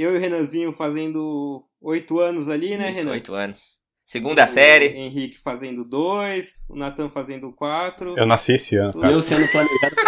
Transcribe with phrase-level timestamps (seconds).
[0.00, 3.10] Eu e o Renanzinho fazendo oito anos ali, né, Isso, Renan?
[3.10, 3.78] oito anos.
[4.02, 4.88] Segunda série.
[4.88, 8.18] O Henrique fazendo dois, o Natan fazendo quatro.
[8.18, 8.92] Eu nasci esse ano.
[8.94, 9.96] O meu sendo planejado.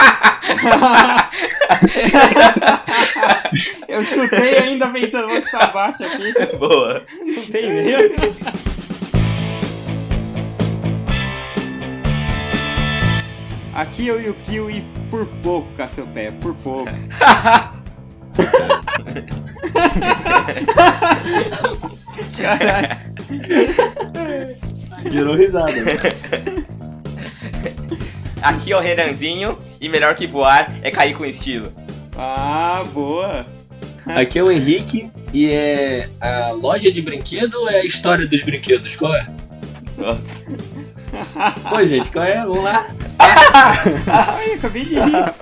[3.86, 6.32] Eu chutei ainda pensando, vou chutar baixo aqui.
[6.58, 7.04] Boa.
[7.26, 8.14] Não tem medo.
[13.74, 16.90] Aqui eu e o Kiwi por pouco, Cassiopeia, por pouco.
[22.36, 22.96] Caralho.
[25.10, 25.72] Gerou risada.
[28.42, 31.72] Aqui é o Renanzinho e melhor que voar é cair com estilo.
[32.16, 33.46] Ah, boa.
[34.04, 38.42] Aqui é o Henrique e é a loja de brinquedo ou é a história dos
[38.42, 38.96] brinquedos?
[38.96, 39.26] Qual é?
[39.96, 40.50] Nossa.
[41.68, 42.40] Pô, gente, qual é?
[42.44, 42.88] Vamos lá.
[44.08, 45.32] Ai, acabei de rir.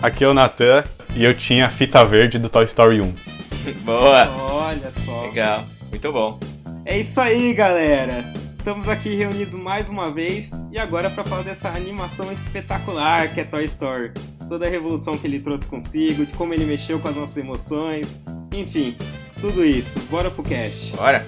[0.00, 0.84] Aqui é o Natan
[1.16, 3.14] e eu tinha a fita verde do Toy Story 1.
[3.84, 4.28] Boa.
[4.38, 5.22] Olha só.
[5.22, 5.64] Legal.
[5.90, 6.38] Muito bom.
[6.84, 8.24] É isso aí, galera.
[8.52, 13.44] Estamos aqui reunidos mais uma vez e agora para falar dessa animação espetacular que é
[13.44, 14.12] Toy Story.
[14.48, 18.06] Toda a revolução que ele trouxe consigo, de como ele mexeu com as nossas emoções,
[18.52, 18.96] enfim,
[19.40, 19.98] tudo isso.
[20.10, 20.94] Bora pro cast.
[20.96, 21.26] Bora.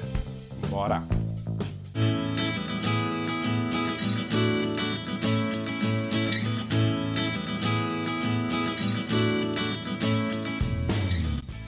[0.68, 1.17] Bora.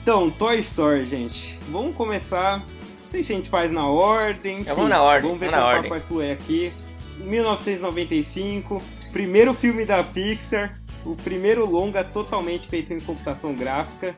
[0.01, 1.59] Então, Toy Story, gente.
[1.69, 2.57] Vamos começar.
[2.57, 4.61] Não sei se a gente faz na ordem.
[4.61, 6.73] enfim, vamos na ordem, Vamos ver vamos como o vai fluir aqui.
[7.19, 14.15] 1995, primeiro filme da Pixar, o primeiro longa totalmente feito em computação gráfica,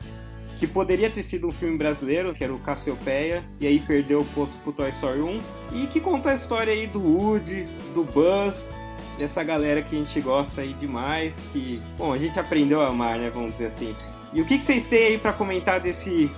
[0.58, 4.24] que poderia ter sido um filme brasileiro, que era o Cassiopeia, e aí perdeu o
[4.24, 5.40] posto pro Toy Story 1,
[5.72, 8.74] e que conta a história aí do Woody, do Buzz,
[9.18, 13.18] dessa galera que a gente gosta aí demais, que, bom, a gente aprendeu a amar,
[13.18, 13.94] né, vamos dizer assim.
[14.34, 16.28] E o que, que vocês têm aí pra comentar desse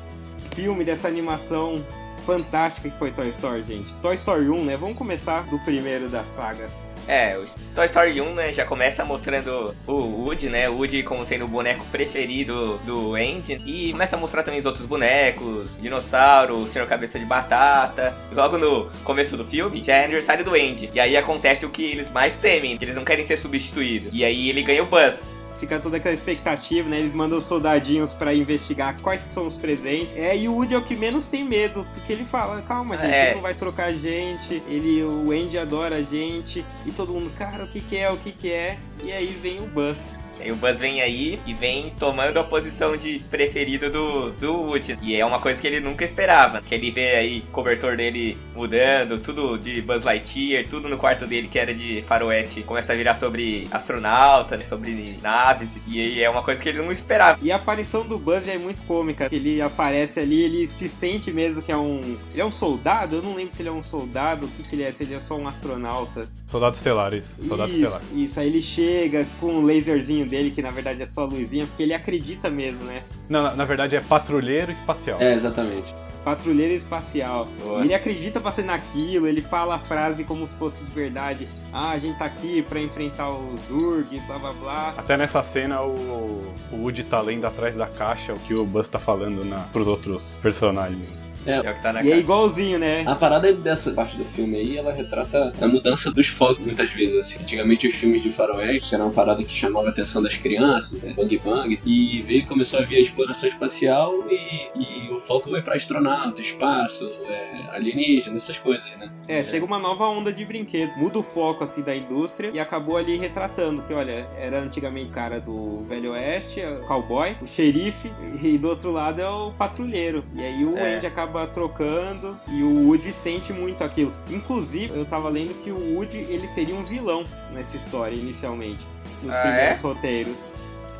[0.55, 1.83] filme, dessa animação
[2.27, 3.95] fantástica que foi Toy Story, gente?
[4.03, 4.77] Toy Story 1, né?
[4.77, 6.69] Vamos começar do primeiro da saga.
[7.09, 11.25] É, o Toy Story 1, né, já começa mostrando o Woody, né, o Woody como
[11.25, 16.57] sendo o boneco preferido do Andy, e começa a mostrar também os outros bonecos, dinossauro,
[16.57, 18.13] o Senhor Cabeça de Batata.
[18.33, 21.85] Logo no começo do filme, já é aniversário do Andy, e aí acontece o que
[21.85, 24.11] eles mais temem, eles não querem ser substituídos.
[24.13, 25.39] E aí ele ganha o Buzz.
[25.59, 26.99] Fica toda aquela expectativa, né?
[26.99, 30.15] Eles mandam os soldadinhos pra investigar quais são os presentes.
[30.15, 33.11] É, e o Woody é o que menos tem medo, porque ele fala, calma, gente,
[33.13, 33.27] É.
[33.27, 34.63] ele não vai trocar a gente.
[34.69, 36.65] Ele, o Andy adora a gente.
[36.85, 38.77] E todo mundo, cara, o que que é, o que que é?
[39.03, 40.17] E aí vem o Buzz.
[40.45, 44.99] E o Buzz vem aí e vem tomando a posição de preferido do, do Woody.
[45.03, 46.61] E é uma coisa que ele nunca esperava.
[46.61, 51.27] Que ele vê aí o cobertor dele mudando, tudo de Buzz Lightyear, tudo no quarto
[51.27, 52.63] dele que era de faroeste.
[52.63, 55.79] Começa a virar sobre astronauta, sobre naves.
[55.87, 57.39] E aí é uma coisa que ele não esperava.
[57.43, 59.29] E a aparição do Buzz já é muito cômica.
[59.31, 62.01] Ele aparece ali, ele se sente mesmo que é um.
[62.33, 63.17] Ele é um soldado?
[63.17, 65.15] Eu não lembro se ele é um soldado, o que, que ele é, se ele
[65.15, 66.29] é só um astronauta.
[66.47, 67.37] Soldados Estelares.
[67.47, 68.09] Soldados isso, Estelares.
[68.15, 71.67] isso, aí ele chega com o laserzinho dele, que na verdade é só a luzinha,
[71.67, 73.03] porque ele acredita mesmo, né?
[73.29, 75.21] Não, na, na verdade é patrulheiro espacial.
[75.21, 75.95] É, exatamente.
[76.25, 77.47] Patrulheiro espacial.
[77.63, 77.83] Boa.
[77.83, 81.49] Ele acredita pra ser naquilo, ele fala a frase como se fosse de verdade.
[81.73, 84.95] Ah, a gente tá aqui pra enfrentar o Zurg, blá blá blá.
[84.97, 88.89] Até nessa cena o, o Woody tá lendo atrás da caixa o que o Buzz
[88.89, 91.26] tá falando na, pros outros personagens.
[91.47, 92.21] É o que tá na E é cara.
[92.21, 93.05] igualzinho, né?
[93.07, 97.17] A parada dessa parte do filme aí, ela retrata a mudança dos focos muitas vezes,
[97.17, 97.41] assim.
[97.43, 101.13] Antigamente os filmes de faroeste eram uma parada que chamava a atenção das crianças, é,
[101.13, 104.71] bang bang, e veio e começou a vir a exploração espacial e,
[105.09, 109.11] e o foco vai pra astronauta, espaço, é, alienígena, essas coisas, né?
[109.29, 112.97] É, chega uma nova onda de brinquedos, muda o foco assim da indústria e acabou
[112.97, 117.47] ali retratando que, olha, era antigamente o cara do Velho Oeste, é o cowboy, o
[117.47, 118.11] xerife,
[118.43, 120.25] e do outro lado é o patrulheiro.
[120.35, 120.95] E aí o É.
[120.97, 124.13] Andy acaba trocando e o Woody sente muito aquilo.
[124.31, 128.87] Inclusive, eu tava lendo que o Woody ele seria um vilão nessa história inicialmente,
[129.25, 129.83] nos Ah, primeiros é?
[129.83, 130.53] roteiros.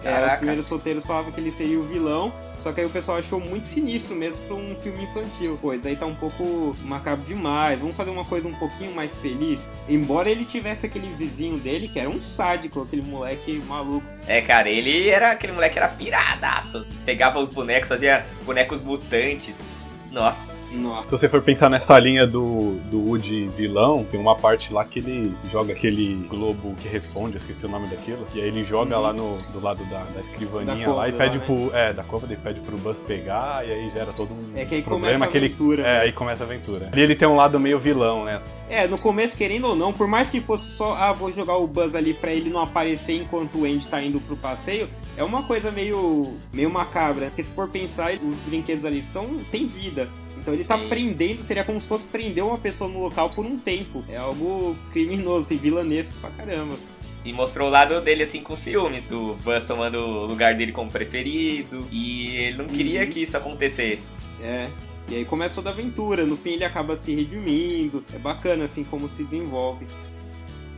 [0.05, 3.19] É, os primeiros roteiros falavam que ele seria o vilão, só que aí o pessoal
[3.19, 5.59] achou muito sinistro mesmo pra um filme infantil.
[5.61, 7.81] Pô, isso aí tá um pouco macabro demais.
[7.81, 9.75] Vamos fazer uma coisa um pouquinho mais feliz.
[9.89, 14.07] Embora ele tivesse aquele vizinho dele, que era um sádico, aquele moleque maluco.
[14.29, 15.33] É, cara, ele era.
[15.33, 16.87] Aquele moleque era piradaço.
[17.05, 19.73] Pegava os bonecos, fazia bonecos mutantes.
[20.11, 20.57] Nossa.
[20.77, 21.05] Nossa.
[21.09, 24.99] Se você for pensar nessa linha do, do Woody vilão, tem uma parte lá que
[24.99, 28.97] ele joga aquele globo que responde, eu esqueci o nome daquilo, e aí ele joga
[28.97, 29.03] Uhum.
[29.03, 31.75] lá no, do lado da, da escrivaninha Da lá e pede lá, pro.
[31.75, 34.75] É, da cômoda e pede pro Buzz pegar, e aí gera todo um É que
[34.77, 35.47] aí problema começa a que ele.
[35.47, 35.83] aventura.
[35.83, 36.01] É, né?
[36.01, 36.91] aí começa a aventura.
[36.95, 38.41] E ele tem um lado meio vilão, né?
[38.69, 41.67] É, no começo, querendo ou não, por mais que fosse só, ah, vou jogar o
[41.67, 45.43] Buzz ali pra ele não aparecer enquanto o Andy tá indo pro passeio, é uma
[45.43, 47.27] coisa meio, meio macabra.
[47.27, 50.09] Porque se for pensar, os brinquedos ali estão, têm vida.
[50.39, 50.89] Então ele tá Sim.
[50.89, 54.05] prendendo, seria como se fosse prender uma pessoa no local por um tempo.
[54.09, 56.77] É algo criminoso, assim, vilanesco pra caramba.
[57.25, 60.89] E mostrou o lado dele, assim, com ciúmes, do Buzz tomando o lugar dele como
[60.91, 61.85] preferido.
[61.91, 63.11] E ele não queria Uhum.
[63.11, 64.25] que isso acontecesse.
[64.41, 64.69] É.
[65.09, 66.25] E aí começa toda a aventura.
[66.25, 68.05] No fim ele acaba se redimindo.
[68.15, 69.87] É bacana, assim, como se desenvolve.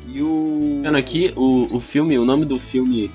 [0.06, 0.80] E o.
[0.82, 3.10] Vendo aqui, o, o filme, o nome do filme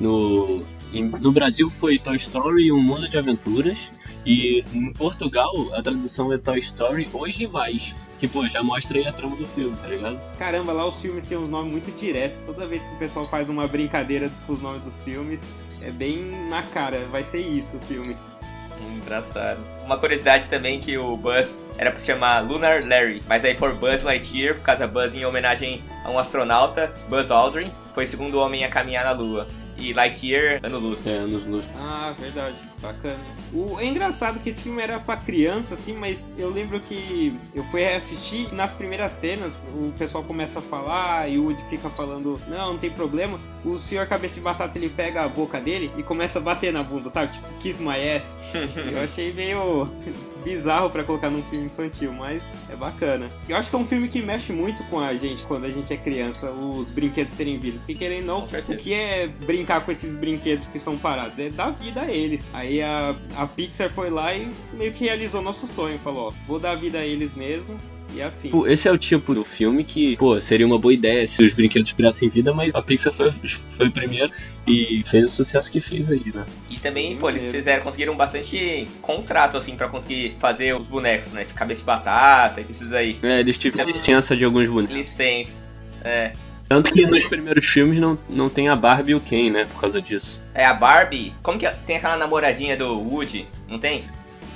[0.00, 0.62] no,
[0.92, 3.92] em- no Brasil foi Toy Story Um Mundo de Aventuras.
[4.26, 7.94] E em Portugal a tradução é Toy Story Os Rivais.
[8.18, 10.20] Que, pô, já mostra aí a trama do filme, tá ligado?
[10.38, 12.44] Caramba, lá os filmes têm uns nomes muito diretos.
[12.44, 15.40] Toda vez que o pessoal faz uma brincadeira com os nomes dos filmes,
[15.80, 17.06] é bem na cara.
[17.10, 18.14] Vai ser isso o filme.
[18.96, 19.58] Engraçado.
[19.84, 23.74] Uma curiosidade também que o Buzz era pra se chamar Lunar Larry, mas aí por
[23.74, 28.38] Buzz Lightyear, por causa Buzz em homenagem a um astronauta, Buzz Aldrin, foi o segundo
[28.38, 29.46] homem a caminhar na Lua.
[29.80, 31.06] E Lightyear, ano luz.
[31.06, 31.64] É, nos, nos...
[31.78, 32.54] Ah, verdade.
[32.80, 33.18] Bacana.
[33.52, 37.64] O, é engraçado que esse filme era pra criança, assim, mas eu lembro que eu
[37.64, 41.88] fui reassistir e nas primeiras cenas o pessoal começa a falar e o Woody fica
[41.88, 43.40] falando, não, não tem problema.
[43.64, 46.82] O senhor cabeça de batata ele pega a boca dele e começa a bater na
[46.82, 47.32] bunda, sabe?
[47.32, 48.38] Tipo, kiss my ass.
[48.52, 49.88] eu achei meio
[50.40, 53.28] bizarro pra colocar num filme infantil, mas é bacana.
[53.48, 55.92] Eu acho que é um filme que mexe muito com a gente quando a gente
[55.92, 57.78] é criança, os brinquedos terem vida.
[57.78, 61.38] Porque querendo não, o que é brincar com esses brinquedos que são parados?
[61.38, 62.50] É dar vida a eles.
[62.52, 65.98] Aí a, a Pixar foi lá e meio que realizou nosso sonho.
[65.98, 67.78] Falou, ó, vou dar vida a eles mesmo.
[68.14, 68.50] E assim.
[68.50, 71.52] Pô, esse é o tipo do filme que, pô, seria uma boa ideia se os
[71.52, 73.32] brinquedos tivessem vida, mas a Pixar foi,
[73.68, 74.32] foi o primeiro
[74.66, 76.44] e fez o sucesso que fez aí, né?
[76.68, 81.32] E também, Sim, pô, eles fizeram, conseguiram bastante contrato, assim, pra conseguir fazer os bonecos,
[81.32, 81.44] né?
[81.44, 83.18] Tipo, cabeça de batata, esses aí.
[83.22, 84.96] É, eles tiveram licença de alguns bonecos.
[84.96, 85.62] Licença.
[86.04, 86.32] É.
[86.68, 89.64] Tanto que nos primeiros filmes não, não tem a Barbie e o Ken, né?
[89.64, 90.40] Por causa disso.
[90.54, 91.34] É a Barbie.
[91.42, 91.70] Como que é?
[91.84, 93.48] tem aquela namoradinha do Woody?
[93.68, 94.04] Não tem?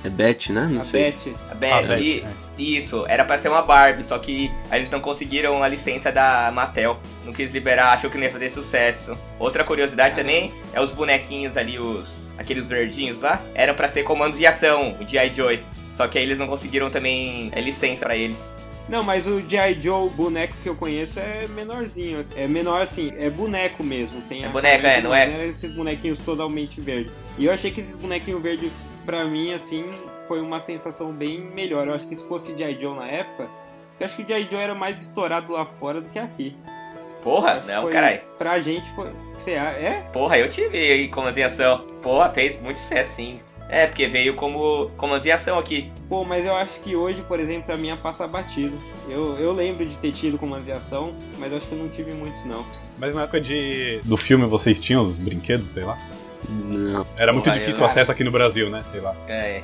[0.05, 0.69] É Beth, né?
[0.71, 1.11] Não a sei.
[1.11, 1.35] Beth.
[1.51, 1.73] A Beth.
[1.73, 2.44] Ah, Beth, e- é.
[2.56, 6.99] Isso, era pra ser uma Barbie, só que eles não conseguiram a licença da Mattel.
[7.25, 9.19] Não quis liberar, achou que não ia fazer sucesso.
[9.39, 14.39] Outra curiosidade também é os bonequinhos ali, os aqueles verdinhos lá, eram pra ser comandos
[14.39, 15.31] de ação, o G.I.
[15.35, 15.61] Joe.
[15.93, 18.56] Só que aí eles não conseguiram também é, licença pra eles.
[18.89, 19.81] Não, mas o G.I.
[19.81, 22.25] Joe, boneco que eu conheço, é menorzinho.
[22.37, 24.21] É menor assim, é boneco mesmo.
[24.23, 25.47] Tem É boneco, é, não é?
[25.47, 27.12] esses bonequinhos totalmente verdes.
[27.39, 28.71] E eu achei que esses bonequinhos verdes,
[29.06, 29.87] pra mim, assim,
[30.26, 31.87] foi uma sensação bem melhor.
[31.87, 32.79] Eu acho que se fosse G.I.
[32.81, 33.49] Joe na época,
[34.00, 34.49] eu acho que G.I.
[34.50, 36.55] Joe era mais estourado lá fora do que aqui.
[37.23, 38.21] Porra, Acho não, caralho.
[38.37, 39.11] Pra gente foi.
[39.35, 40.00] Cê, a- é?
[40.12, 41.79] Porra, eu tive aí comandos de ação.
[42.03, 43.41] Porra, fez muito sucesso sim.
[43.67, 45.91] É, porque veio como comandos de ação aqui.
[46.06, 48.79] Pô, mas eu acho que hoje, por exemplo, pra mim é passa batido.
[49.09, 51.88] Eu, eu lembro de ter tido comandos de ação, mas eu acho que eu não
[51.88, 52.62] tive muitos, não.
[52.99, 55.97] Mas na época de, do filme vocês tinham os brinquedos, sei lá?
[56.47, 57.06] Não.
[57.19, 58.85] Era muito Porra, difícil o acesso aqui no Brasil, né?
[58.93, 59.17] Sei lá.
[59.27, 59.62] É.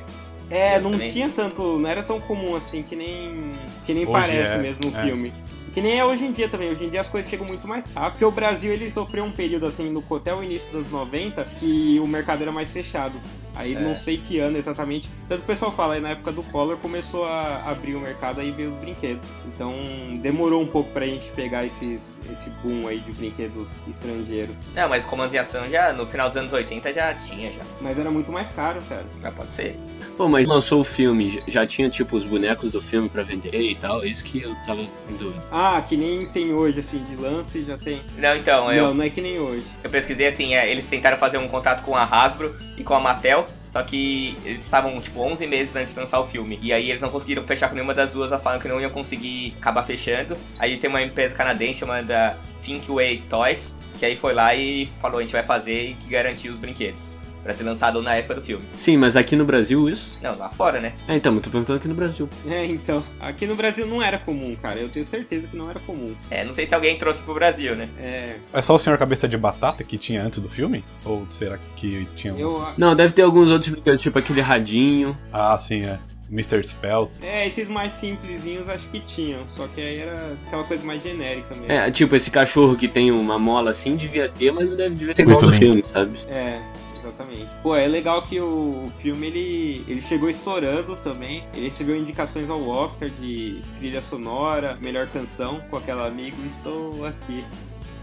[0.51, 1.11] É, Eu não também.
[1.11, 1.79] tinha tanto.
[1.79, 3.51] Não era tão comum assim que nem.
[3.85, 5.03] Que nem Hoje parece é, mesmo no é.
[5.05, 5.33] filme.
[5.73, 6.69] Que nem é hoje em dia também.
[6.69, 8.11] Hoje em dia as coisas chegam muito mais rápido.
[8.11, 11.97] Porque o Brasil ele sofreu um período assim no até o início dos 90 que
[12.03, 13.13] o mercado era mais fechado.
[13.55, 13.79] Aí É.
[13.79, 15.09] não sei que ano exatamente.
[15.29, 18.41] Tanto que o pessoal fala, aí na época do Collor começou a abrir o mercado
[18.41, 19.27] aí veio os brinquedos.
[19.45, 19.73] Então
[20.21, 24.55] demorou um pouco pra gente pegar esses, esse boom aí de brinquedos estrangeiros.
[24.75, 27.61] Não, mas comandos de ação já no final dos anos 80 já tinha já.
[27.79, 29.05] Mas era muito mais caro, cara.
[29.21, 29.77] Já pode ser.
[30.17, 33.75] Pô, mas lançou o filme, já tinha tipo os bonecos do filme pra vender e
[33.75, 35.43] tal, é isso que eu tava em dúvida.
[35.51, 38.01] Ah, que nem tem hoje, assim, de lance já tem.
[38.17, 39.65] Não, então, eu, Não, não é que nem hoje.
[39.83, 42.99] Eu pesquisei assim, é, eles tentaram fazer um contato com a Hasbro e com a
[42.99, 46.59] Mattel, só que eles estavam tipo 11 meses antes de lançar o filme.
[46.61, 48.91] E aí eles não conseguiram fechar com nenhuma das duas, elas falaram que não iam
[48.91, 50.35] conseguir acabar fechando.
[50.59, 55.21] Aí tem uma empresa canadense chamada Thinkway Toys, que aí foi lá e falou, a
[55.21, 57.20] gente vai fazer e que garantiu os brinquedos.
[57.43, 58.63] Pra ser lançado na época do filme.
[58.75, 60.17] Sim, mas aqui no Brasil isso?
[60.21, 60.93] Não, lá fora, né?
[61.07, 62.29] É, então, eu tô perguntando aqui no Brasil.
[62.47, 63.03] É, então.
[63.19, 64.77] Aqui no Brasil não era comum, cara.
[64.79, 66.13] Eu tenho certeza que não era comum.
[66.29, 67.89] É, não sei se alguém trouxe pro Brasil, né?
[67.99, 68.35] É.
[68.53, 70.83] É só o Senhor Cabeça de Batata que tinha antes do filme?
[71.03, 72.77] Ou será que tinha Eu, outros?
[72.77, 75.17] Não, deve ter alguns outros brinquedos, tipo aquele radinho.
[75.33, 75.97] Ah, sim, é.
[76.31, 76.63] Mr.
[76.63, 77.11] Spell.
[77.21, 79.45] é, esses mais simplesinhos acho que tinham.
[79.47, 81.69] Só que aí era aquela coisa mais genérica mesmo.
[81.69, 85.13] É, tipo esse cachorro que tem uma mola assim, devia ter, mas não deve devia
[85.13, 85.59] ser igual Muito no bem.
[85.59, 86.17] filme, sabe?
[86.29, 86.61] É,
[87.11, 87.47] exatamente.
[87.61, 91.43] Pô, é legal que o filme ele, ele chegou estourando também.
[91.53, 97.43] Ele recebeu indicações ao Oscar de trilha sonora, melhor canção, com aquela amigo Estou Aqui.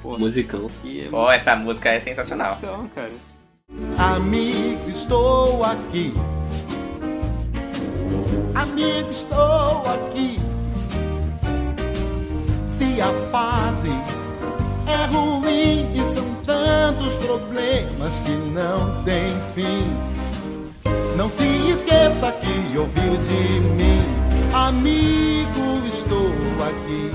[0.03, 0.71] Pô, Musicão.
[0.85, 2.59] e é Pô, essa música é sensacional.
[2.59, 3.13] Então, cara.
[3.99, 6.15] Amigo, estou aqui.
[8.55, 10.39] Amigo, estou aqui.
[12.67, 13.91] se a fase
[14.87, 19.93] é ruim e são tantos problemas que não tem fim.
[21.15, 24.01] Não se esqueça que ouviu de mim,
[24.55, 26.33] amigo, estou
[26.67, 27.13] aqui.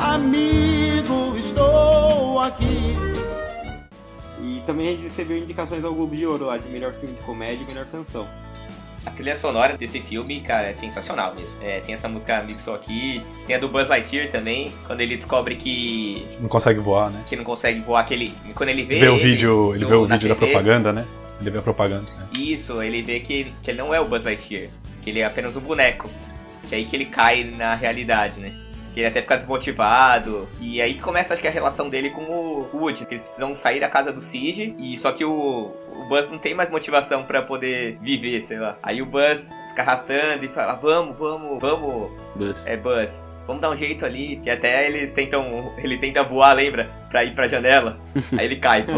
[0.00, 2.96] Amigo, estou aqui.
[4.42, 7.66] E também recebeu indicações ao Globo de Ouro lá de melhor filme de comédia e
[7.66, 8.26] melhor canção.
[9.06, 11.50] A trilha sonora desse filme, cara, é sensacional mesmo.
[11.62, 15.16] É, tem essa música Amigo Sou Aqui, tem a do Buzz Lightyear também, quando ele
[15.16, 17.22] descobre que, Não consegue voar, né?
[17.28, 18.96] que não consegue voar, que ele, quando ele vê...
[18.96, 21.06] Ele vê o ele vídeo, ele no- vê o vídeo da TV, propaganda, né?
[21.40, 22.06] Ele vê a propaganda.
[22.18, 22.26] né?
[22.36, 24.68] Isso, ele vê que, que ele não é o Buzz Lightyear,
[25.02, 26.10] que ele é apenas um boneco.
[26.68, 28.52] Que é aí que ele cai na realidade, né?
[28.92, 30.48] Que ele até fica desmotivado.
[30.60, 33.06] E aí começa, acho que, a relação dele com o Woody.
[33.06, 34.74] Que eles precisam sair da casa do Sid.
[34.78, 38.76] E só que o, o Buzz não tem mais motivação pra poder viver, sei lá.
[38.82, 42.10] Aí o Buzz fica arrastando e fala: Vamos, vamos, vamos.
[42.34, 42.66] Buzz.
[42.66, 43.30] É, Buzz.
[43.46, 44.36] Vamos dar um jeito ali.
[44.36, 45.72] Que até eles tentam.
[45.78, 46.90] Ele tenta voar, lembra?
[47.08, 47.98] Pra ir pra janela.
[48.36, 48.84] Aí ele cai.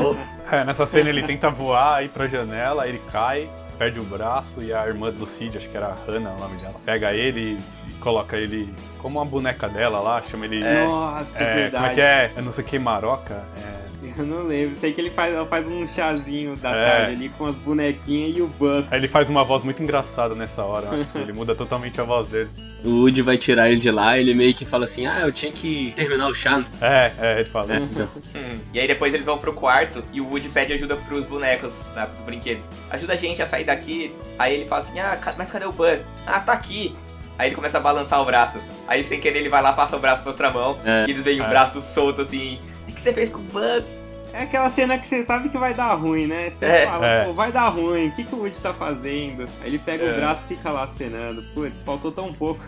[0.51, 4.73] É, nessa cena ele tenta voar, ir pra janela, ele cai, perde o braço e
[4.73, 7.80] a irmã do Cid, acho que era a Hannah o nome dela, pega ele e
[8.01, 10.63] coloca ele como uma boneca dela lá, chama ele.
[10.63, 10.85] É.
[10.85, 11.71] Nossa, é, verdade.
[11.77, 12.31] como é que é?
[12.37, 13.45] Eu não sei o que, Maroca?
[13.57, 13.81] É,
[14.19, 14.75] Eu não lembro.
[14.77, 16.85] Sei que ele faz, ela faz um chazinho da É.
[16.91, 18.93] tarde ali com as bonequinhas e o Buzz.
[18.93, 22.01] Aí ele faz uma voz muito engraçada nessa hora, eu acho que ele muda totalmente
[22.01, 22.51] a voz dele.
[22.85, 25.53] O Woody vai tirar ele de lá, ele meio que fala assim: Ah, eu tinha
[25.53, 26.63] que terminar o chá.
[26.81, 27.77] É, é, ele fala.
[27.77, 28.59] Então, Hum.
[28.73, 32.07] E aí depois eles vão pro quarto e o Woody pede ajuda pros bonecos, tá,
[32.07, 32.69] pros brinquedos.
[32.91, 34.15] Ajuda a gente a sair daqui.
[34.39, 36.07] Aí ele fala assim, ah, mas cadê o Buzz?
[36.27, 36.97] Ah, tá aqui.
[37.41, 38.61] Aí ele começa a balançar o braço.
[38.87, 40.77] Aí sem querer ele vai lá, passa o braço pra outra mão.
[40.85, 41.07] É.
[41.09, 41.49] E eles veem o É.
[41.49, 42.59] braço solto assim.
[42.87, 44.19] O que você fez com o Buzz?
[44.35, 46.53] É aquela cena que você sabe que vai dar ruim, né?
[46.59, 46.87] Você É.
[46.87, 47.25] fala, É.
[47.25, 49.45] pô, vai dar ruim, o que, que o Woody tá fazendo?
[49.63, 50.13] Aí ele pega É.
[50.13, 51.43] o braço e fica lá acenando.
[51.55, 52.63] Putz, faltou tão pouco.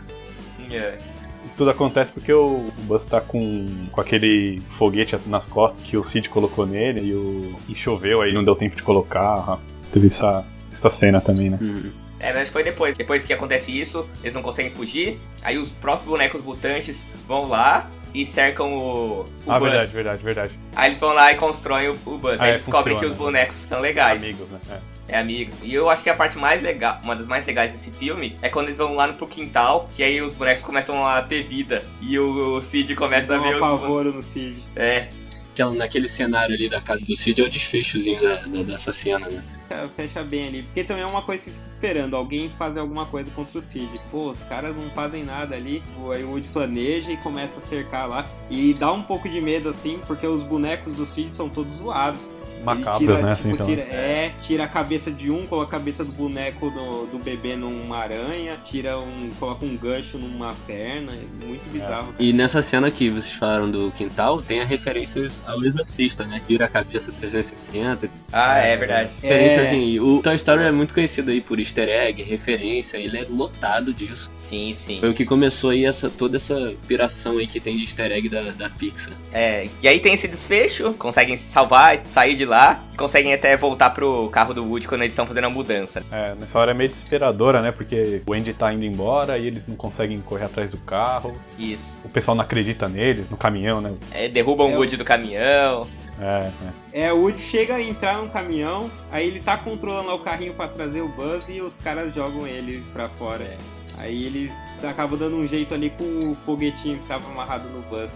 [0.70, 0.96] É.
[1.44, 6.02] Isso tudo acontece porque o Buzz tá com, com aquele foguete nas costas que o
[6.02, 9.58] Cid colocou nele e, o, e choveu, aí não deu tempo de colocar.
[9.92, 11.58] Teve essa, essa cena também, né?
[11.60, 11.90] hum.
[12.22, 12.96] É, mas foi depois.
[12.96, 15.18] Depois que acontece isso, eles não conseguem fugir.
[15.42, 19.70] Aí os próprios bonecos mutantes vão lá e cercam o, o ah, Buzz.
[19.70, 20.58] verdade, verdade, verdade.
[20.76, 22.40] Aí eles vão lá e constroem o, o Buzz.
[22.40, 24.22] Ah, aí é, eles descobrem que os bonecos são legais.
[24.22, 24.60] Amigos, né?
[24.70, 24.92] É.
[25.08, 25.58] É, amigos.
[25.62, 28.48] E eu acho que a parte mais legal, uma das mais legais desse filme, é
[28.48, 31.84] quando eles vão lá no pro quintal, que aí os bonecos começam a ter vida.
[32.00, 33.62] E o, Cid começa a ver um os.
[33.62, 34.62] apavoro no Cid.
[34.74, 35.08] É,
[35.52, 39.28] Aquela, naquele cenário ali da casa do Cid é o desfechozinho da- da- dessa cena,
[39.28, 39.42] né?
[39.68, 40.62] Fecha- Fecha bem ali.
[40.62, 43.88] Porque também é uma coisa que fica esperando alguém fazer alguma coisa contra o Cid.
[44.10, 45.82] Pô, os caras não fazem nada ali.
[45.94, 48.26] Pô, Aí o Woody planeja e começa a cercar lá.
[48.50, 52.30] E dá um pouco de medo, assim, porque os bonecos do Cid são todos zoados.
[52.62, 53.18] Ele Macabros, tira, né?
[53.20, 53.66] tipo, Assim, então.
[53.66, 57.56] tira- é, tira a cabeça de um, coloca a cabeça do boneco do, do bebê
[57.56, 59.30] numa aranha, tira um.
[59.38, 61.12] coloca um gancho numa perna.
[61.12, 62.14] É muito bizarro.
[62.18, 66.40] E nessa cena que vocês falaram do quintal, tem a referências ao Exorcista, né?
[66.48, 68.08] Vira a cabeça 360.
[68.32, 69.10] ah, é verdade.
[69.20, 69.64] Referência, É.
[69.64, 73.92] assim, o Toy Story é muito conhecido aí por easter egg, referência, ele é lotado
[73.92, 74.30] disso.
[74.36, 75.00] Sim, sim.
[75.00, 78.28] Foi o que começou aí essa, toda essa piração aí que tem de easter egg
[78.28, 79.12] da, da Pixar.
[79.32, 82.51] É, e aí tem esse desfecho, conseguem se salvar, sair de lá,
[82.92, 86.04] e conseguem até voltar pro carro do Woody quando eles estão fazendo a mudança.
[86.10, 87.72] É, nessa hora é meio desesperadora, né?
[87.72, 91.34] Porque o Andy tá indo embora e eles não conseguem correr atrás do carro.
[91.58, 91.98] Isso.
[92.04, 93.92] O pessoal não acredita neles, no caminhão, né?
[94.12, 95.86] É, derrubam É o Woody do caminhão.
[96.20, 96.50] É,
[96.92, 97.06] é.
[97.06, 100.54] É, o Woody chega a entrar num caminhão, aí ele tá controlando lá o carrinho
[100.54, 103.44] pra trazer o Buzz e os caras jogam ele pra fora.
[103.44, 103.56] É.
[103.98, 108.10] Aí eles acabam dando um jeito ali com o foguetinho que tava amarrado no Buzz.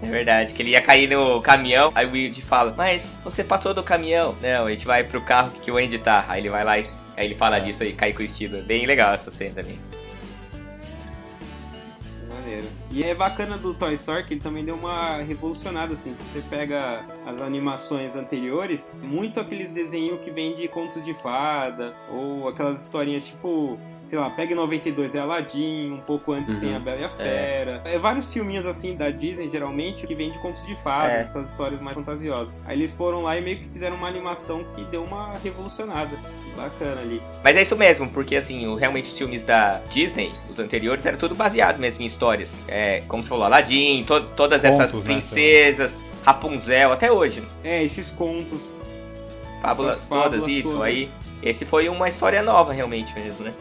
[0.00, 3.74] É verdade, que ele ia cair no caminhão, aí o Woody fala, mas você passou
[3.74, 4.36] do caminhão.
[4.40, 6.24] Não, a gente vai pro carro que o Andy tá.
[6.28, 8.62] Aí ele vai lá e aí ele fala disso aí, cai com o estilo.
[8.62, 9.78] Bem legal essa cena também.
[12.90, 16.14] E é bacana do Toy Story que ele também deu uma revolucionada, assim.
[16.14, 21.94] Se você pega as animações anteriores, muito aqueles desenhos que vem de contos de fada,
[22.10, 23.78] ou aquelas historinhas tipo.
[24.08, 26.60] Sei lá, pega em 92 é Aladdin, um pouco antes Uhum.
[26.60, 27.82] tem a Bela e a Fera.
[27.84, 27.98] É.
[27.98, 31.20] vários filminhos assim da Disney, geralmente, que vem de contos de fada, É.
[31.20, 32.58] essas histórias mais fantasiosas.
[32.64, 36.16] Aí eles foram lá e meio que fizeram uma animação que deu uma revolucionada.
[36.56, 37.20] Bacana ali.
[37.44, 41.16] Mas é isso mesmo, porque assim, o, realmente os filmes da Disney, os anteriores, era
[41.16, 42.64] tudo baseado mesmo em histórias.
[42.66, 47.42] É, como você falou, Aladdin, to- todas essas né, princesas, Rapunzel, até hoje.
[47.62, 48.58] É, esses contos.
[49.60, 50.70] Fábulas essas todas, fábulas isso.
[50.70, 50.82] todas.
[50.82, 51.08] Aí,
[51.42, 53.52] esse foi uma história nova realmente mesmo, né?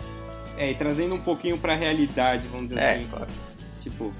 [0.57, 3.07] É, e trazendo um pouquinho pra realidade, vamos dizer É, assim.
[3.07, 3.27] claro.
[3.81, 4.13] Tipo,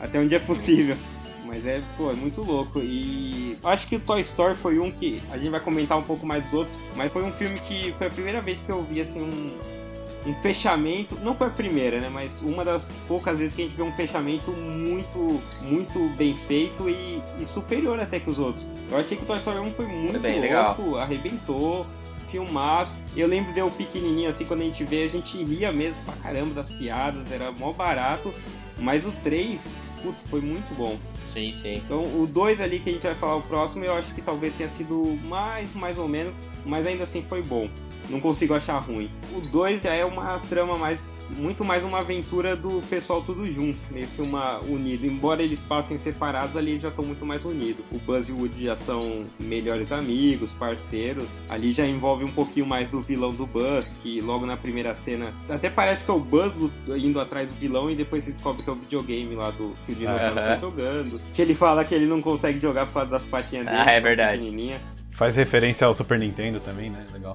[0.00, 0.96] até onde é possível.
[1.44, 2.78] Mas é, pô, é muito louco.
[2.78, 6.24] E acho que o Toy Story foi um que a gente vai comentar um pouco
[6.24, 9.02] mais dos outros, mas foi um filme que foi a primeira vez que eu vi
[9.02, 13.62] assim um, um fechamento, não foi a primeira, né, mas uma das poucas vezes que
[13.62, 18.38] a gente vê um fechamento muito, muito bem feito e, e superior até que os
[18.38, 18.66] outros.
[18.90, 20.98] Eu achei que o Toy Story 1 foi muito bem, louco, legal.
[20.98, 21.84] arrebentou,
[22.32, 22.96] filmaço.
[23.14, 26.14] Eu lembro de eu pequenininho assim, quando a gente vê, a gente ria mesmo pra
[26.14, 28.34] caramba das piadas, era mó barato,
[28.78, 30.98] mas o 3, putz, foi muito bom.
[31.32, 31.76] Sim, sim.
[31.76, 34.54] Então o 2 ali que a gente vai falar o próximo, eu acho que talvez
[34.54, 37.68] tenha sido mais, mais ou menos, mas ainda assim foi bom.
[38.12, 39.10] Não consigo achar ruim.
[39.34, 41.22] O 2 já é uma trama mais.
[41.30, 45.06] Muito mais uma aventura do pessoal tudo junto, meio que uma unida.
[45.06, 47.82] Embora eles passem separados, ali eles já estão muito mais unidos.
[47.90, 51.42] O Buzz e o Woody já são melhores amigos, parceiros.
[51.48, 55.32] Ali já envolve um pouquinho mais do vilão do Buzz, que logo na primeira cena.
[55.48, 56.52] Até parece que é o Buzz
[56.88, 59.92] indo atrás do vilão e depois se descobre que é o videogame lá do que
[59.92, 60.48] o dinossauro Aham.
[60.48, 61.20] tá jogando.
[61.32, 63.78] Que ele fala que ele não consegue jogar por causa das patinhas dele.
[63.78, 64.36] Ah, é verdade.
[64.38, 64.78] pequenininha.
[65.12, 67.06] Faz referência ao Super Nintendo também, né?
[67.10, 67.34] Legal.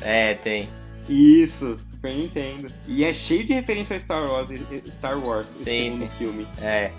[0.00, 0.68] É, tem.
[1.08, 2.68] Isso, Super Nintendo.
[2.88, 4.48] E é cheio de referência a Star Wars,
[4.88, 6.16] Star Wars esse Sim, segundo sim.
[6.18, 6.46] filme.
[6.62, 6.90] É.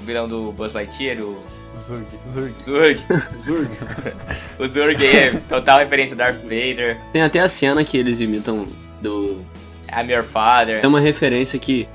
[0.00, 1.42] O vilão do Buzz Lightyear, o
[1.86, 2.54] Zurg, Zurg.
[2.64, 3.00] Zurg.
[3.44, 3.70] Zurg.
[4.60, 6.98] O Zurg é total referência a Darth Vader.
[7.12, 8.66] Tem até a cena que eles imitam
[9.02, 9.44] do.
[9.90, 10.80] I'm your father.
[10.80, 11.88] Tem uma referência que,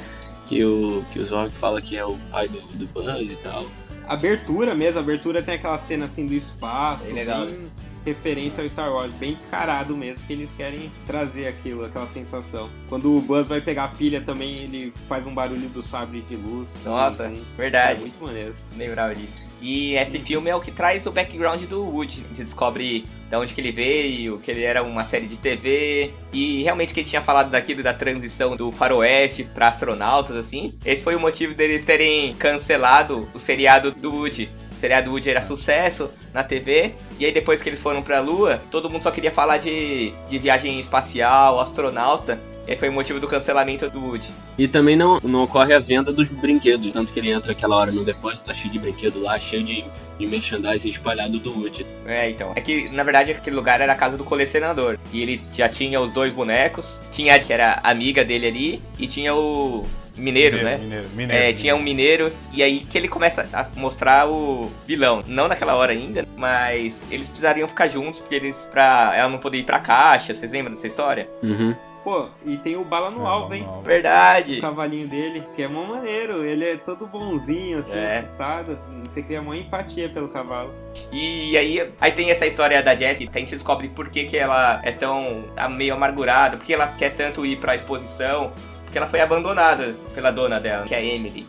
[0.47, 3.65] que, o, que o Zorg fala que é o pai do, do Buzz e tal.
[4.07, 7.45] abertura mesmo, abertura tem aquela cena assim do espaço, Bem legal.
[7.45, 7.71] bem
[8.05, 12.69] referência ao Star Wars, bem descarado mesmo, que eles querem trazer aquilo, aquela sensação.
[12.89, 16.35] Quando o Buzz vai pegar a pilha também, ele faz um barulho do sabre de
[16.35, 16.69] luz.
[16.83, 17.97] Nossa, Então, verdade.
[17.97, 18.55] É muito maneiro.
[18.75, 19.41] Lembrava disso.
[19.61, 22.25] E esse filme é o que traz o background do Woody.
[22.25, 26.11] A gente descobre de onde que ele veio, que ele era uma série de TV.
[26.33, 30.73] E realmente que ele tinha falado daquilo da transição do faroeste pra astronautas, assim.
[30.85, 34.51] Esse foi o motivo deles terem cancelado o seriado do Woody.
[34.83, 36.93] Seriado Woody era sucesso na TV.
[37.17, 40.37] E aí depois que eles foram pra Lua, todo mundo só queria falar de, de
[40.37, 42.37] viagem espacial, astronauta.
[42.67, 44.27] E aí foi o motivo do cancelamento do Woody.
[44.57, 46.91] E também não, não ocorre a venda dos brinquedos.
[46.91, 49.85] Tanto que ele entra aquela hora no depósito, tá cheio de brinquedo lá, cheio de,
[50.19, 51.85] de merchandising espalhado do Woody.
[52.05, 52.51] É, então.
[52.53, 54.97] É que, na verdade, aquele lugar era a casa do colecionador.
[55.13, 56.99] E ele já tinha os dois bonecos.
[57.09, 58.81] Tinha a que era amiga dele ali.
[58.99, 59.85] E tinha o
[60.17, 60.77] mineiro, né?
[60.77, 61.43] Mineiro, mineiro.
[61.43, 65.21] É, tinha um mineiro, e aí que ele começa a mostrar o vilão.
[65.27, 68.69] Não naquela hora ainda, mas eles precisariam ficar juntos, porque eles.
[68.71, 70.33] pra ela não poder ir pra caixa.
[70.33, 71.29] Vocês lembram dessa história?
[71.41, 71.75] Uhum.
[72.03, 73.65] Pô, e tem o Bala no É, Alvo, hein?
[73.81, 74.57] Verdade!
[74.57, 78.17] O cavalinho dele, que é mó maneiro, ele é todo bonzinho, assim, É.
[78.17, 78.77] assustado.
[79.05, 80.73] Você cria uma empatia pelo cavalo.
[81.13, 84.81] E aí, aí tem essa história da Jessie, a gente descobre por que, que ela
[84.83, 88.51] é tão tá meio amargurada, por que ela quer tanto ir pra exposição,
[88.93, 91.47] porque ela foi abandonada pela dona dela, que é a Emily.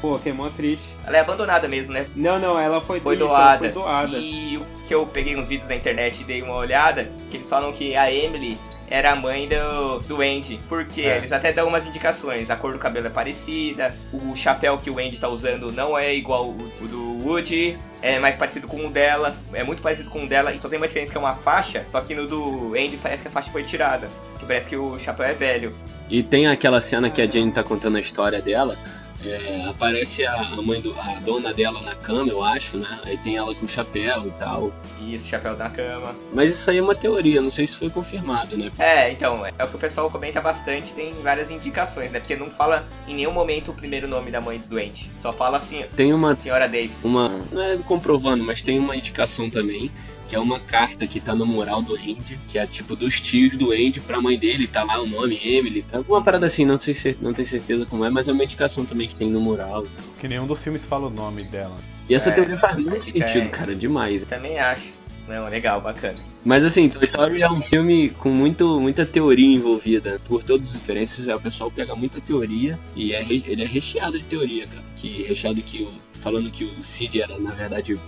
[0.00, 0.88] Pô, que é mó triste.
[1.06, 2.06] Ela é abandonada mesmo, né?
[2.16, 3.58] Não, não, ela foi, Foi isso, ela doada.
[3.58, 4.18] foi doada.
[4.18, 7.48] E o que eu peguei uns vídeos na internet e dei uma olhada, que eles
[7.48, 10.58] falam que a Emily era a mãe do, do Andy.
[10.68, 11.18] Porque É.
[11.18, 12.50] eles até dão umas indicações.
[12.50, 16.12] A cor do cabelo é parecida, o chapéu que o Andy tá usando não é
[16.12, 17.78] igual o, o do Woody.
[18.02, 20.78] É mais parecido com o dela, é muito parecido com o dela, e só tem
[20.78, 23.50] uma diferença que é uma faixa, só que no do Andy parece que a faixa
[23.50, 24.08] foi tirada,
[24.38, 25.74] que parece que o chapéu é velho.
[26.08, 28.76] E tem aquela cena que a Jane tá contando a história dela.
[29.24, 30.94] É, aparece a, a mãe do.
[30.98, 33.00] a dona dela na cama, eu acho, né?
[33.04, 34.72] Aí tem ela com chapéu e tal.
[35.00, 36.14] E isso, chapéu na cama.
[36.32, 38.70] Mas isso aí é uma teoria, não sei se foi confirmado, né?
[38.78, 42.20] É, então, é o que o pessoal comenta bastante, tem várias indicações, né?
[42.20, 45.10] Porque não fala em nenhum momento o primeiro nome da mãe do doente.
[45.12, 46.34] Só fala assim, Tem uma.
[46.34, 47.04] senhora Davis.
[47.04, 49.90] uma não é comprovando, mas tem uma indicação também.
[50.30, 53.56] Que é uma carta que tá no mural do Andy, que é tipo dos tios
[53.56, 55.84] do Andy pra mãe dele, tá lá o nome, Emily.
[55.92, 58.84] Alguma parada assim, não, sei se, não tenho certeza como é, mas é uma indicação
[58.84, 59.84] também que tem no mural.
[60.20, 61.76] Que nenhum dos filmes fala o nome dela.
[62.08, 63.48] E essa É, teoria faz muito fica sentido, aí.
[63.48, 64.24] cara, demais.
[64.24, 65.00] Também acho.
[65.26, 66.18] Não, legal, bacana.
[66.44, 70.20] Mas assim, Toy Story é um filme com muito, muita teoria envolvida.
[70.26, 74.16] Por todas as diferenças, é, o pessoal pega muita teoria e é, ele é recheado
[74.16, 74.84] de teoria, cara.
[74.94, 75.90] Que recheado que o.
[76.20, 77.98] Falando que o Sid era, na verdade,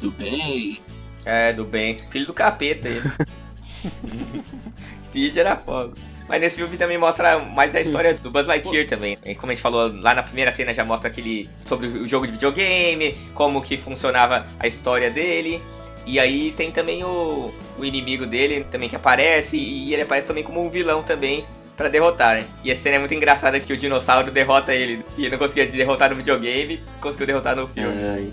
[0.00, 0.78] do bem.
[1.24, 2.00] É, do bem.
[2.10, 3.02] Filho do capeta ele.
[5.10, 5.94] Cid era fogo.
[6.28, 9.18] Mas nesse filme também mostra mais a história do Buzz Lightyear também.
[9.38, 12.32] Como a gente falou lá na primeira cena, já mostra aquele sobre o jogo de
[12.32, 15.60] videogame, como que funcionava a história dele.
[16.06, 20.42] E aí tem também o, o inimigo dele também que aparece e ele aparece também
[20.42, 21.44] como um vilão também
[21.76, 22.46] pra derrotar, né?
[22.62, 25.04] E a cena é muito engraçada que o dinossauro derrota ele.
[25.16, 28.02] E ele não conseguia derrotar no videogame, conseguiu derrotar no filme.
[28.02, 28.32] Ai.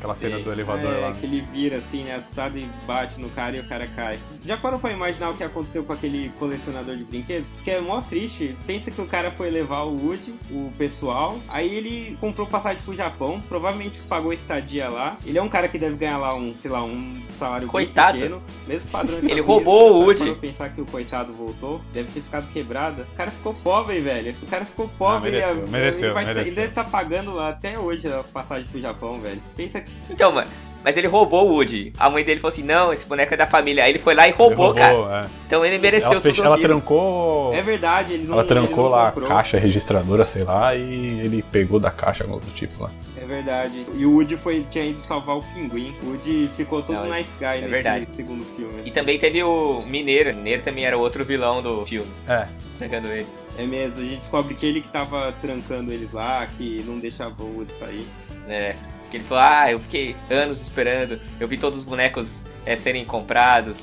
[0.00, 0.44] Aquela cena Sei.
[0.44, 1.12] do elevador é, lá.
[1.12, 4.18] que ele vira assim, né, assustado e bate no cara e o cara cai.
[4.42, 7.46] Já parou pra imaginar o que aconteceu com aquele colecionador de brinquedos?
[7.62, 8.56] Que é mó triste.
[8.66, 12.96] Pensa que o cara foi levar o Woody, o pessoal, aí ele comprou passagem pro
[12.96, 15.18] Japão, provavelmente pagou estadia lá.
[15.26, 18.16] Ele é um cara que deve ganhar lá um, sei lá, um salário Coitado.
[18.16, 20.40] pequeno, mesmo padrão Ele roubou Unidos, o Woody.
[20.40, 23.02] pensar que o coitado voltou, deve ter ficado quebrado.
[23.02, 24.34] O cara ficou pobre, velho.
[24.42, 25.30] O cara ficou pobre.
[25.30, 26.46] mereceu, e a- mereceu, ele, vai- mereceu.
[26.48, 29.42] ele deve estar pagando até hoje a passagem pro Japão, velho.
[29.56, 30.48] Pensa que Então, mano.
[30.82, 31.92] Mas ele roubou o Woody.
[31.98, 33.84] A mãe dele falou assim: não, esse boneco é da família.
[33.84, 35.26] Aí ele foi lá e roubou, Ele cara.
[35.26, 35.28] é.
[35.46, 36.34] Então ele mereceu Ela, fech...
[36.36, 36.68] tudo ela aquilo.
[36.70, 37.52] trancou.
[37.52, 39.28] É verdade, ele não Ela trancou ele não lá a comprou.
[39.28, 42.90] caixa registradora, sei lá, e ele pegou da caixa algo do tipo lá.
[43.14, 43.84] É verdade.
[43.94, 45.94] E o Woody foi, tinha ido salvar o pinguim.
[46.02, 48.08] O Woody ficou todo Não, nice guy nesse verdade.
[48.08, 48.80] segundo filme.
[48.82, 50.34] E também teve o Mineiro.
[50.34, 52.10] Mineiro também era outro vilão do filme.
[52.26, 52.46] É.
[52.78, 53.26] Trancando ele.
[53.58, 57.42] É mesmo, a gente descobre que ele que tava trancando eles lá, que não deixava
[57.42, 58.06] o Woody sair.
[58.46, 58.76] né?
[59.10, 63.04] Que ele falou, ah, eu fiquei anos esperando, eu vi todos os bonecos é, serem
[63.04, 63.76] comprados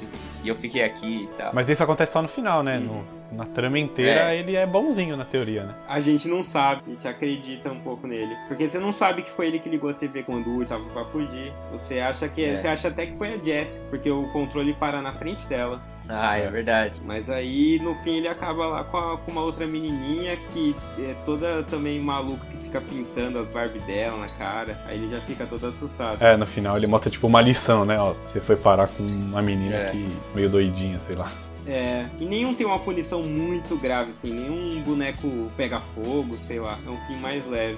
[0.43, 1.51] e eu fiquei aqui e tal.
[1.53, 2.79] Mas isso acontece só no final, né?
[2.79, 4.37] No- na trama inteira É.
[4.39, 5.75] ele é bonzinho na teoria, né?
[5.89, 8.33] A gente não sabe, a gente acredita um pouco nele.
[8.47, 11.03] Porque você não sabe que foi ele que ligou a TV quando o tava pra
[11.03, 11.51] fugir.
[11.73, 12.55] Você acha que É.
[12.55, 15.81] você acha até que foi a Jess, porque o controle para na frente dela.
[16.09, 17.01] Ah, é verdade.
[17.05, 21.13] Mas aí no fim ele acaba lá com, a- com uma outra menininha que é
[21.25, 24.79] toda também maluca que fica pintando as Barbie dela na cara.
[24.85, 26.21] Aí ele já fica todo assustado.
[26.23, 27.99] É, no final ele mostra tipo uma lição, né?
[27.99, 29.89] Ó, você foi parar com uma menina É.
[29.91, 31.29] que meio doidinha, sei lá.
[31.65, 36.79] É, e nenhum tem uma punição muito grave, assim, nenhum boneco pega fogo, sei lá,
[36.85, 37.77] é um fim mais leve.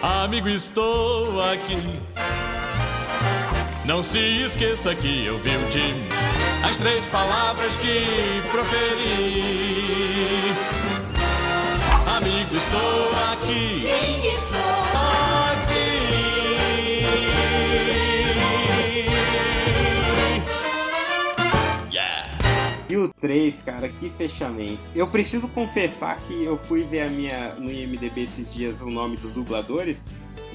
[0.00, 1.74] Amigo, estou aqui.
[3.88, 6.06] Não se esqueça que eu vi o time.
[6.62, 8.04] As três palavras que
[8.50, 9.42] proferi.
[12.06, 13.80] Amigo, estou aqui.
[13.80, 14.60] Sim, estou
[15.54, 15.88] aqui.
[21.90, 22.28] Yeah.
[22.90, 24.82] E o 3, cara, que fechamento.
[24.94, 29.16] Eu preciso confessar que eu fui ver a minha no IMDB esses dias o nome
[29.16, 30.04] dos dubladores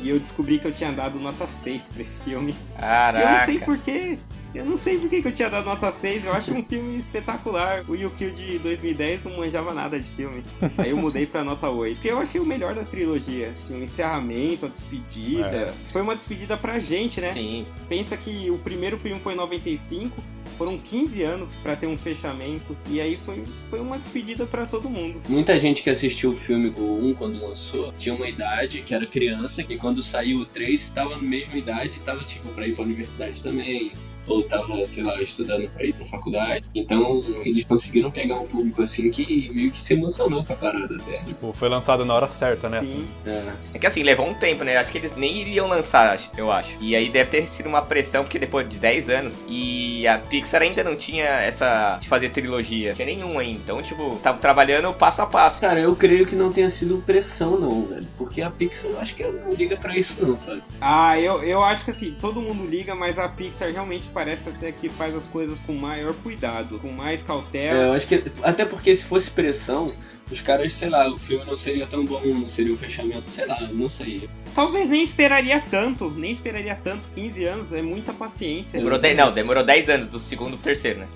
[0.01, 2.51] e eu descobri que eu tinha dado nota 6 pra esse filme.
[2.51, 3.65] E eu não sei Caraca.
[3.65, 4.17] porquê.
[4.53, 6.97] Eu não sei por que que eu tinha dado nota 6, eu acho um filme
[6.97, 7.83] espetacular.
[7.87, 10.43] O Yukio de 2010 não manjava nada de filme.
[10.77, 11.95] Aí eu mudei pra nota 8.
[11.95, 13.49] Porque eu achei o melhor da trilogia.
[13.49, 15.47] Assim, o encerramento, a despedida.
[15.47, 15.73] É.
[15.91, 17.33] Foi uma despedida pra gente, né?
[17.33, 17.65] Sim.
[17.89, 20.23] Pensa que o primeiro filme foi em 95,
[20.57, 24.89] foram 15 anos pra ter um fechamento, e aí foi, foi uma despedida pra todo
[24.89, 25.21] mundo.
[25.27, 29.05] Muita gente que assistiu o filme o 1 quando lançou tinha uma idade que era
[29.05, 32.83] criança, que quando saiu o 3 estava na mesma idade, estava tipo pra ir pra
[32.83, 33.91] universidade também.
[34.27, 36.65] Ou tava, sei lá, estudando pra ir pra faculdade.
[36.73, 40.95] Então eles conseguiram pegar um público assim que meio que se emocionou com a parada
[40.95, 41.17] até.
[41.19, 42.81] Tipo, foi lançado na hora certa, né?
[42.81, 43.07] Sim.
[43.25, 43.43] É.
[43.73, 44.77] É que assim, levou um tempo, né?
[44.77, 46.73] Acho que eles nem iriam lançar, eu acho.
[46.79, 50.61] E aí deve ter sido uma pressão, porque depois de 10 anos, e a Pixar
[50.61, 52.89] ainda não tinha essa de fazer trilogia.
[52.89, 53.59] Não tinha nenhum ainda.
[53.63, 55.61] Então, tipo, estavam trabalhando passo a passo.
[55.61, 58.07] Cara, eu creio que não tenha sido pressão não, velho.
[58.17, 60.61] Porque a Pixar eu acho que ela não liga pra isso não, sabe?
[60.81, 64.67] Ah, eu, eu acho que assim, todo mundo liga, mas a Pixar realmente parece ser
[64.67, 67.79] a que faz as coisas com maior cuidado, com mais É, cautela.
[67.79, 68.23] eu acho que.
[68.41, 69.93] Até porque se fosse pressão,
[70.31, 73.45] os caras, sei lá, o filme não seria tão bom, não seria um fechamento, sei
[73.45, 74.29] lá, não sei.
[74.55, 77.01] Talvez nem esperaria tanto, nem esperaria tanto.
[77.15, 78.77] 15 anos é muita paciência.
[78.77, 81.07] Demorou 10, não, demorou 10 anos, do segundo pro terceiro, né?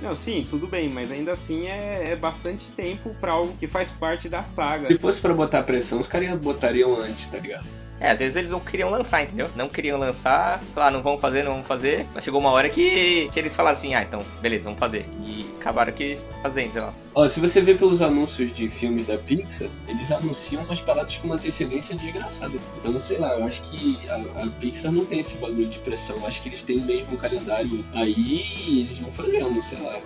[0.00, 3.90] Não, sim, tudo bem, mas ainda assim é, é bastante tempo pra algo que faz
[3.92, 4.88] parte da saga.
[4.88, 7.68] Se fosse pra botar pressão, os caras botariam antes, tá ligado?
[8.02, 9.48] É, às vezes eles não queriam lançar, entendeu?
[9.54, 12.04] Não queriam lançar, falaram, não vamos fazer, não vamos fazer.
[12.12, 15.06] Mas chegou uma hora que, que eles falaram assim, ah, então, beleza, vamos fazer.
[15.24, 16.92] E acabaram que fazendo, sei lá.
[17.14, 21.28] Ó, se você vê pelos anúncios de filmes da Pixar, eles anunciam umas paradas com
[21.28, 22.58] uma antecedência desgraçada.
[22.78, 26.16] Então, sei lá, eu acho que a, a Pixar não tem esse bagulho de pressão.
[26.16, 30.00] Eu acho que eles têm mesmo um calendário aí e eles vão fazendo, sei lá.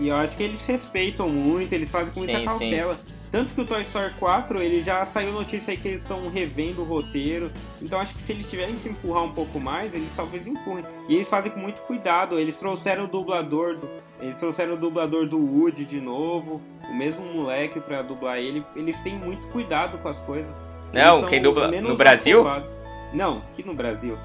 [0.00, 2.98] E eu acho que eles respeitam muito, eles fazem com muita Sim, cautela.
[3.34, 6.82] Tanto que o Toy Story 4, ele já saiu notícia aí que eles estão revendo
[6.82, 7.50] o roteiro.
[7.82, 10.84] Então acho que se eles tiverem que empurrar um pouco mais, eles talvez empurrem.
[11.08, 12.38] E eles fazem com muito cuidado.
[12.38, 13.90] Eles trouxeram o dublador do.
[14.20, 16.62] Eles trouxeram o dublador do Woody de novo.
[16.88, 18.64] O mesmo moleque pra dublar ele.
[18.76, 20.62] Eles têm muito cuidado com as coisas.
[20.92, 22.38] Não, quem dubla no Brasil?
[22.38, 22.72] afobados.
[23.12, 24.16] Não, aqui no Brasil.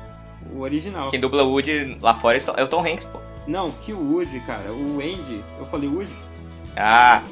[0.53, 1.09] O original.
[1.09, 3.17] Quem dubla o Woody lá fora é é o Tom Hanks, pô.
[3.47, 4.71] Não, que o Woody, cara.
[4.71, 5.41] O Andy.
[5.57, 6.13] Eu falei Woody?
[6.77, 7.23] Ah,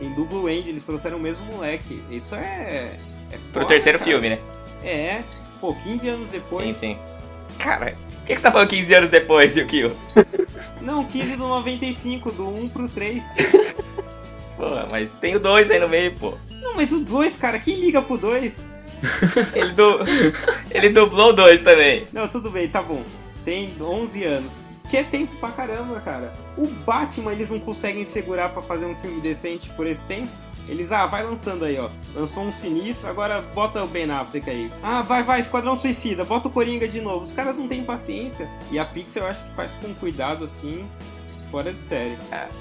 [0.00, 2.02] Em dublo Andy, eles trouxeram o mesmo moleque.
[2.10, 2.96] Isso é.
[3.30, 4.10] é pro foda, terceiro cara.
[4.10, 4.38] filme, né?
[4.84, 5.22] É.
[5.60, 6.76] Pô, 15 anos depois.
[6.76, 6.98] Sim, sim.
[7.58, 9.96] Cara, por que, que você tá falando 15 anos depois, Yukio?
[10.80, 13.22] Não, 15 do 95, do 1 pro 3.
[14.56, 16.32] Pô, mas tem o 2 aí no meio, pô.
[16.62, 18.64] Não, mas o 2, cara, quem liga pro 2?
[19.54, 19.98] Ele, du...
[20.72, 22.06] ele dublou dois também.
[22.12, 23.02] Não, tudo bem, tá bom.
[23.44, 24.60] Tem 11 anos.
[24.90, 26.32] Que é tempo pra caramba, cara.
[26.56, 30.28] O Batman eles não conseguem segurar pra fazer um filme decente por esse tempo?
[30.68, 31.88] Eles, ah, vai lançando aí, ó.
[32.14, 34.70] Lançou um sinistro, agora bota o Ben Affleck aí.
[34.82, 37.22] Ah, vai, vai, Esquadrão Suicida, bota o Coringa de novo.
[37.22, 38.48] Os caras não têm paciência.
[38.72, 40.84] E a Pixar eu acho que faz com cuidado, assim,
[41.52, 42.16] fora de série.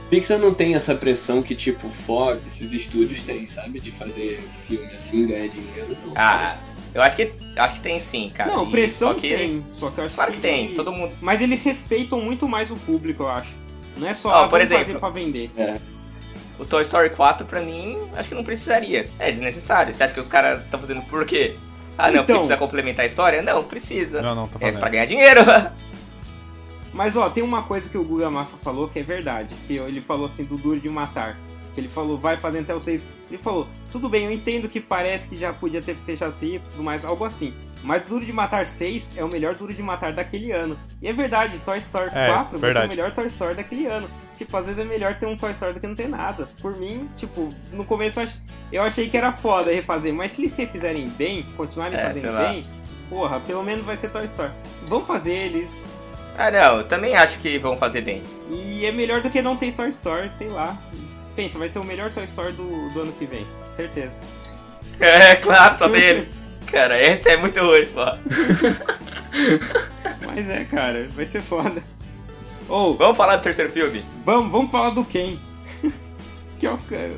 [0.09, 3.79] Pixar não tem essa pressão que, tipo, Fox, esses estúdios têm, sabe?
[3.79, 5.97] De fazer filme assim, ganhar dinheiro.
[6.05, 6.55] Não, Ah,
[6.95, 8.51] eu acho que acho que tem sim, cara.
[8.51, 9.35] não, E pressão só que...
[9.35, 9.65] tem.
[9.69, 11.11] Só que eu acho Claro que tem, todo mundo.
[11.21, 13.53] Mas eles respeitam muito mais o público, eu acho.
[13.97, 14.85] Não é só ah, por exemplo.
[14.85, 15.51] fazer pra vender.
[16.57, 19.09] O Toy Story 4, pra mim, acho que não precisaria.
[19.19, 19.93] É desnecessário.
[19.93, 21.55] Você acha que os caras estão fazendo por quê?
[21.97, 22.37] Ah, não, porque Então.
[22.41, 23.41] precisa complementar a história?
[23.41, 24.21] Não, precisa.
[24.21, 24.79] Não, não, tá É fazendo.
[24.79, 25.41] pra ganhar dinheiro.
[26.93, 29.53] Mas ó, tem uma coisa que o Guga Mafra falou que é verdade.
[29.67, 31.37] Que ele falou assim do Duro de Matar.
[31.75, 33.03] Que ele falou, vai fazendo até o 6.
[33.29, 36.59] Ele falou, tudo bem, eu entendo que parece que já podia ter fechado assim e
[36.59, 37.53] tudo mais, algo assim.
[37.83, 40.75] Mas Duro de Matar 6 é o melhor Duro de Matar daquele ano.
[41.01, 42.85] E é verdade, Toy Story É, 4 vai ser verdade.
[42.85, 44.09] o melhor Toy Story daquele ano.
[44.35, 46.47] Tipo, às vezes é melhor ter um Toy Story do que não ter nada.
[46.61, 48.35] Por mim, tipo, no começo eu ach-
[48.71, 52.67] eu achei que era foda refazer, mas se eles refizerem bem, continuarem É, fazendo bem,
[53.09, 54.51] porra, pelo menos vai ser Toy Story.
[54.87, 55.93] Vamos fazer eles.
[56.37, 58.23] ah, não, eu também acho que vão fazer bem.
[58.49, 60.75] E é melhor do que não ter Toy Story, sei lá.
[61.35, 63.45] Pensa, vai ser o melhor Toy Story do, do ano que vem,
[63.75, 64.17] certeza.
[64.99, 66.29] É, claro, só tem ele.
[66.71, 68.05] Cara, esse é muito ruim, pô.
[70.25, 71.83] Mas é, cara, vai ser foda.
[72.67, 74.03] Ou, Vamos falar do terceiro filme?
[74.23, 75.37] vamos, vamos falar do Ken.
[76.59, 77.13] que é o cara.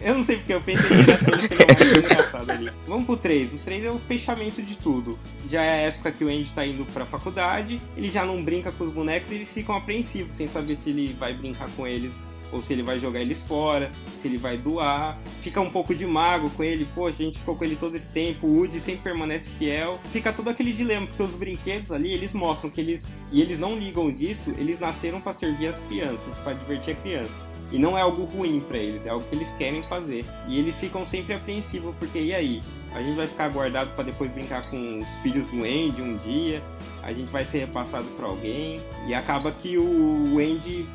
[0.00, 2.70] Eu não sei porque eu pensei que era é engraçado ali.
[2.86, 3.54] Vamos pro 3.
[3.54, 5.18] O 3 é o fechamento de tudo.
[5.48, 8.72] Já é a época que o Andy tá indo pra faculdade, ele já não brinca
[8.72, 12.12] com os bonecos, eles ficam apreensivos, sem saber se ele vai brincar com eles
[12.52, 15.18] ou se ele vai jogar eles fora, se ele vai doar.
[15.42, 18.10] Fica um pouco de mago com ele, poxa, a gente ficou com ele todo esse
[18.10, 19.98] tempo, o Woody sempre permanece fiel.
[20.12, 23.76] Fica todo aquele dilema, porque os brinquedos ali, eles mostram que eles, e eles não
[23.76, 27.46] ligam disso, eles nasceram pra servir as crianças, pra divertir a criança.
[27.72, 30.24] E não é algo ruim pra eles, é algo que eles querem fazer.
[30.48, 32.62] E eles ficam sempre apreensivos, porque e aí?
[32.94, 36.62] A gente vai ficar guardado pra depois brincar com os filhos do Andy um dia,
[37.02, 40.86] a gente vai ser repassado pra alguém, e acaba que o Andy,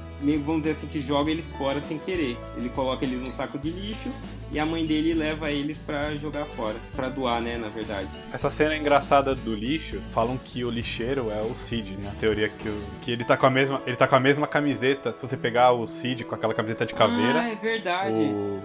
[0.44, 2.38] vamos dizer assim, que joga eles fora sem querer.
[2.58, 4.10] Ele coloca eles no saco de lixo
[4.52, 8.10] e a mãe dele leva eles pra jogar fora, pra doar, né, na verdade.
[8.34, 12.12] Essa cena engraçada do lixo, falam que o lixeiro é o Cid, né?
[12.16, 14.46] A teoria que, o- que ele tá com a mesma, ele tá com a mesma
[14.48, 15.12] camiseta.
[15.12, 18.20] Se você pegar o Cid com aquela camiseta de caveira, Ah, é verdade.
[18.20, 18.62] o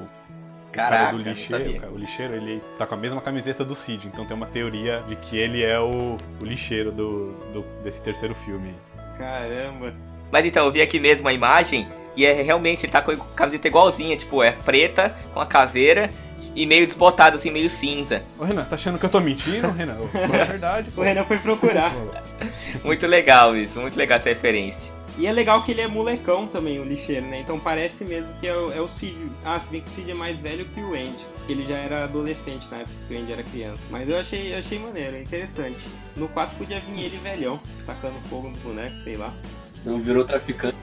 [0.66, 3.74] o Caraca, cara do lixeiro, cara, o lixeiro, ele tá com a mesma camiseta do
[3.74, 8.02] Cid, então tem uma teoria de que ele é o, o lixeiro do, do- desse
[8.02, 8.74] terceiro filme.
[9.16, 9.94] Caramba.
[10.30, 13.16] Mas então, eu vi aqui mesmo a imagem e é realmente, ele tá com a
[13.16, 16.08] camiseta igualzinha, tipo, é preta, com a caveira
[16.54, 18.22] e meio desbotado, assim, meio cinza.
[18.38, 19.98] Ô Renan, você tá achando que eu tô mentindo, Renan?
[20.14, 21.02] É verdade, O.
[21.02, 21.92] Renan foi procurar.
[22.84, 24.94] Muito legal isso, muito legal essa referência.
[25.18, 27.40] E é legal que ele é molecão também, o lixeiro, né?
[27.40, 29.16] Então parece mesmo que é o, é o Cid.
[29.42, 31.24] Ah, se bem que o Cid é mais velho que o Andy.
[31.36, 33.82] Porque ele já era adolescente na época que o Andy era criança.
[33.90, 35.78] Mas eu achei, achei maneiro, é interessante.
[36.14, 39.32] No 4 podia vir ele velhão, tacando fogo nos bonecos, sei lá.
[39.86, 40.76] Não virou traficante.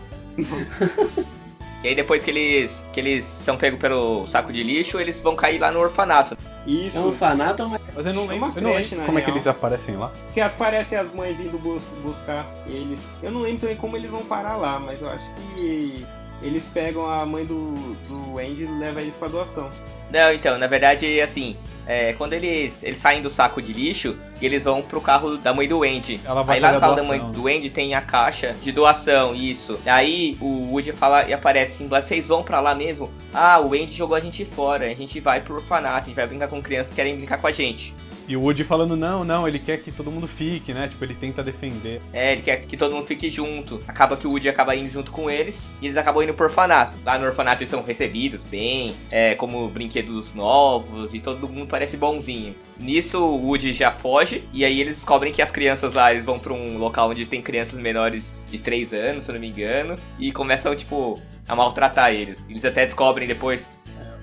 [1.84, 5.36] E aí depois que eles, que eles são pegos pelo saco de lixo, eles vão
[5.36, 6.38] cair lá no orfanato.
[6.66, 6.96] Isso.
[6.98, 9.20] É um orfanato, mas Mas eu não É lembro, uma eu não creche, lembro como
[9.20, 9.38] é que real.
[9.38, 10.08] eles aparecem lá.
[10.28, 13.00] Porque aparecem as mães indo bus- buscar eles.
[13.22, 16.06] Eu não lembro também como eles vão parar lá, mas eu acho que
[16.42, 17.74] eles pegam a mãe do,
[18.08, 19.70] do Andy e levam eles pra doação.
[20.10, 24.64] Não, então, na verdade, assim, é, quando eles, eles saem do saco de lixo, eles
[24.64, 26.20] vão pro carro da mãe do Andy.
[26.24, 29.34] Ela vai Aí lá no carro da mãe do Andy tem a caixa de doação,
[29.36, 29.80] isso.
[29.86, 33.12] Aí o Woody fala e aparece assim, vocês vão pra lá mesmo?
[33.34, 36.28] Ah, o Andy jogou a gente fora, a gente vai pro orfanato, a gente vai
[36.28, 37.94] brincar com crianças que querem brincar com a gente.
[38.28, 40.88] E o Woody falando, não, não, ele quer que todo mundo fique, né?
[40.88, 42.02] Tipo, ele tenta defender.
[42.12, 43.82] É, ele quer que todo mundo fique junto.
[43.88, 46.98] Acaba que o Woody acaba indo junto com eles e eles acabam indo pro orfanato.
[47.06, 51.98] Lá no orfanato eles são recebidos bem, é, como brinquedos novos e todo mundo parece
[51.98, 52.56] bonzinho.
[52.80, 56.40] Nisso o Woody já foge e aí eles descobrem que as crianças lá eles vão
[56.40, 59.96] pra um local onde tem crianças menores de 3 anos, se eu não me engano,
[60.18, 62.46] e começam, tipo, a maltratar eles.
[62.50, 63.74] Eles até descobrem depois.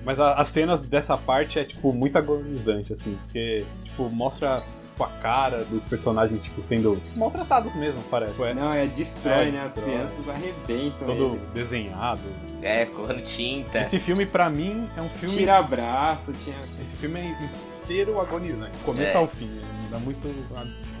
[0.05, 5.03] Mas a- as cenas dessa parte é, tipo, muito agonizante, assim, porque, tipo, mostra tipo,
[5.03, 8.31] a cara dos personagens, tipo, sendo maltratados mesmo, parece.
[8.33, 9.57] Tipo, é Não, é destrói, É, né?
[9.57, 9.85] As destrói.
[9.85, 11.49] crianças arrebentam todo eles.
[11.51, 12.21] desenhado.
[12.61, 13.79] É, correndo tinta.
[13.79, 15.35] Esse filme, pra mim, é um filme.
[15.37, 16.55] Tira braço, tinha.
[16.81, 17.35] Esse filme é
[17.83, 18.77] inteiro agonizante.
[18.85, 19.17] Começo É.
[19.17, 19.45] ao fim.
[19.47, 19.61] né?
[19.91, 20.27] Dá muito.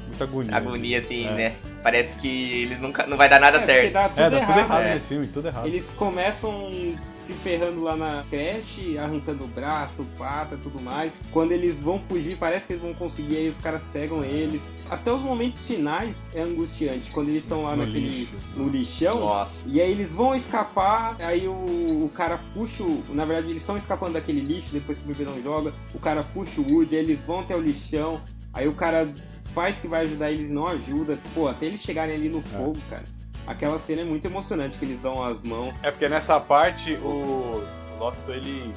[0.07, 0.55] muita agonia.
[0.57, 1.31] Agonia, assim, É.
[1.31, 1.55] né?
[1.83, 3.93] Parece que eles nunca não vai dar nada É, certo.
[3.93, 4.47] dá tudo É, dá errado.
[4.53, 4.93] tudo errado é.
[4.95, 5.67] nesse filme, tudo errado.
[5.67, 6.69] Eles começam
[7.31, 11.11] se ferrando lá na creche, arrancando o braço, pata, tudo mais.
[11.31, 14.61] Quando eles vão fugir, parece que eles vão conseguir, aí os caras pegam eles.
[14.89, 17.09] Até os momentos finais é angustiante.
[17.11, 18.35] Quando eles estão lá No naquele lixo.
[18.55, 19.65] no lixão, Nossa.
[19.65, 21.51] e aí eles vão escapar, aí o,
[22.05, 23.01] o cara puxa o.
[23.09, 26.59] Na verdade, eles estão escapando daquele lixo, depois que o bebezão joga, o cara puxa
[26.59, 28.19] o Woody, aí eles vão até o lixão,
[28.53, 29.09] aí o cara
[29.53, 31.17] faz que vai ajudar eles, não ajuda.
[31.33, 33.05] Pô, até eles chegarem ali no fogo, cara.
[33.47, 35.83] Aquela cena é muito emocionante que eles dão as mãos.
[35.83, 37.63] É porque nessa parte o
[37.99, 38.73] Lotso ele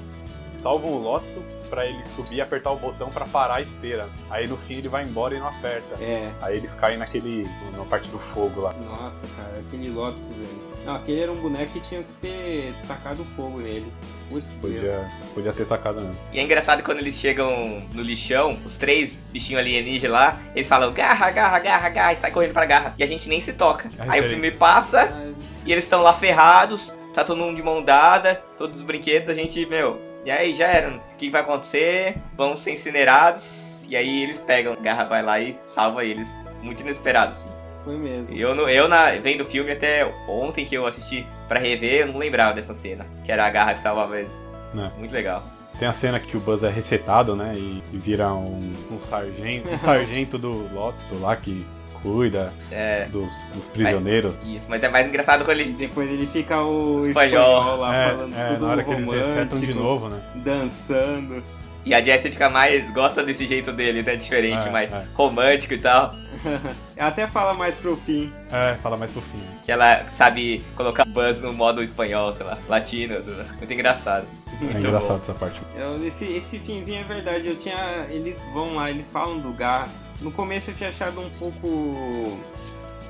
[0.54, 4.08] salva o Lotso pra ele subir e apertar o botão pra parar a esteira.
[4.30, 6.02] Aí no fim ele vai embora e não aperta.
[6.02, 7.44] É, Aí eles caem naquele.
[7.76, 8.72] na parte do fogo lá.
[8.74, 10.73] nossa, cara, aquele Lotus, velho.
[10.84, 13.86] Não, aquele era um boneco que tinha que ter tacado fogo nele.
[14.28, 14.74] Putz, Deus.
[14.74, 16.18] Podia, podia ter tacado antes.
[16.32, 20.92] E é engraçado quando eles chegam no lixão, os três bichinhos alienígenas lá, eles falam
[20.92, 22.94] garra, garra, garra, garra, e sai correndo pra garra.
[22.98, 23.88] E a gente nem se toca.
[23.98, 25.10] A Aí o filme passa
[25.64, 29.34] e eles estão lá ferrados, tá todo mundo de mão dada, todos os brinquedos, a
[29.34, 30.88] gente, meu, e aí já era.
[30.90, 32.16] O que vai acontecer?
[32.34, 33.84] Vão ser incinerados.
[33.88, 36.28] E aí eles pegam, garra vai lá e salva eles.
[36.62, 37.50] Muito inesperado, assim.
[37.84, 38.34] Foi mesmo.
[38.36, 42.06] Eu, não- eu na, vendo o filme até ontem que eu assisti pra rever, eu
[42.08, 43.06] não lembrava dessa cena.
[43.24, 44.34] Que era a garra que salvava eles.
[44.76, 44.98] É.
[44.98, 45.42] Muito legal.
[45.78, 47.52] Tem a cena que o Buzz é recetado, né?
[47.56, 49.68] E, e vira um, um sargento.
[49.68, 51.66] Um sargento do Lotso lá que
[52.00, 54.38] cuida É, dos, dos prisioneiros.
[54.46, 54.66] isso.
[54.70, 55.72] Mas é mais engraçado quando ele.
[55.72, 57.58] Depois ele fica o Espanhol.
[57.58, 60.20] espanhol, lá É, falando é, tudo na hora que eles resetam de novo, né?
[60.36, 61.42] Dançando.
[61.84, 62.90] E a Jessie fica mais.
[62.92, 64.16] gosta desse jeito dele, né?
[64.16, 65.04] Diferente, É, mais é.
[65.14, 66.14] romântico e tal.
[66.96, 68.32] Ela até fala mais pro fim.
[68.50, 69.40] É, fala mais pro fim.
[69.64, 73.44] Que ela sabe colocar Buzz no modo espanhol, sei lá, latino, sei lá.
[73.58, 74.26] Muito engraçado.
[74.60, 75.22] É Muito engraçado bom.
[75.22, 75.60] essa parte.
[75.76, 77.46] Eu- esse, esse finzinho é verdade.
[77.48, 78.06] Eu tinha.
[78.08, 79.88] Eles vão lá, eles falam do Gar.
[80.20, 82.38] No começo eu tinha achado um pouco.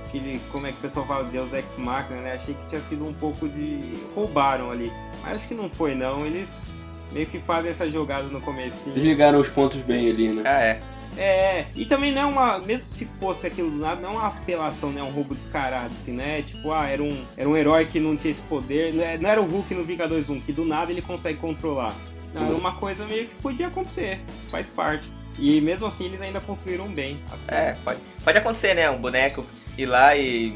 [0.09, 1.25] Aquele, como é que o pessoal fala?
[1.25, 2.33] Deus Ex Machina, né?
[2.35, 3.99] Achei que tinha sido um pouco de.
[4.15, 4.93] roubaram ali.
[5.23, 6.25] Mas acho que não foi, não.
[6.25, 6.73] Eles
[7.15, 8.95] meio que fazem essa jogada no comecinho.
[8.95, 10.43] Eles ligaram os pontos bem ali, né?
[10.45, 10.81] Ah, é.
[11.17, 12.59] É, e também não é uma.
[12.59, 15.01] Mesmo se fosse aquilo do nada, não é uma apelação, né?
[15.01, 16.43] Um roubo descarado, assim, né?
[16.43, 18.93] Tipo, ah, era um, era um herói que não tinha esse poder.
[18.93, 21.95] Não é- era o Hulk no Vingadores 1, que do nada ele consegue controlar.
[22.35, 24.19] Não, é uma coisa meio que podia acontecer,
[24.51, 25.09] faz parte.
[25.39, 27.17] E mesmo assim eles ainda construíram bem.
[27.31, 27.47] Assim.
[27.49, 28.91] É, pode, pode acontecer, né?
[28.91, 29.47] Um boneco
[29.79, 30.55] ir lá e,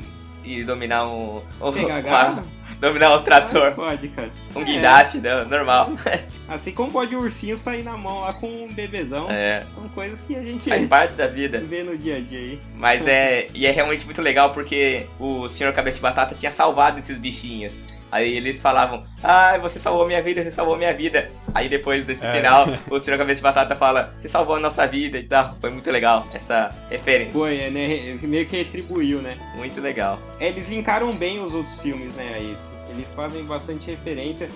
[0.49, 1.43] e dominar um.
[1.61, 2.45] um Pegar uma-
[2.81, 3.73] dominar um trator.
[3.73, 4.31] Pode, cara.
[4.55, 4.65] Um É.
[4.65, 5.45] guindaste, né?
[5.45, 5.91] normal.
[6.49, 9.29] Assim como pode o ursinho sair na mão lá com um bebezão.
[9.31, 11.59] É, São coisas que a gente faz parte da vida.
[11.61, 12.61] vê no dia a dia aí.
[12.77, 13.49] Mas é.
[13.55, 15.73] E é realmente muito legal porque o Sr.
[15.75, 17.83] Cabeça de Batata tinha salvado esses bichinhos.
[18.11, 21.31] Aí eles falavam, ah, você salvou minha vida, você salvou minha vida.
[21.55, 22.33] Aí depois desse É.
[22.33, 23.19] final, o Sr.
[23.19, 25.57] Cabeça de Batata fala, você salvou a nossa vida e tal.
[25.61, 27.33] Foi muito legal essa referência.
[27.33, 28.19] Foi, é, né?
[28.23, 29.37] Meio que retribuiu, né?
[29.57, 30.19] Muito legal.
[30.41, 32.69] Eles linkaram bem os outros filmes, né, a esse.
[32.91, 34.49] Eles fazem bastante referência.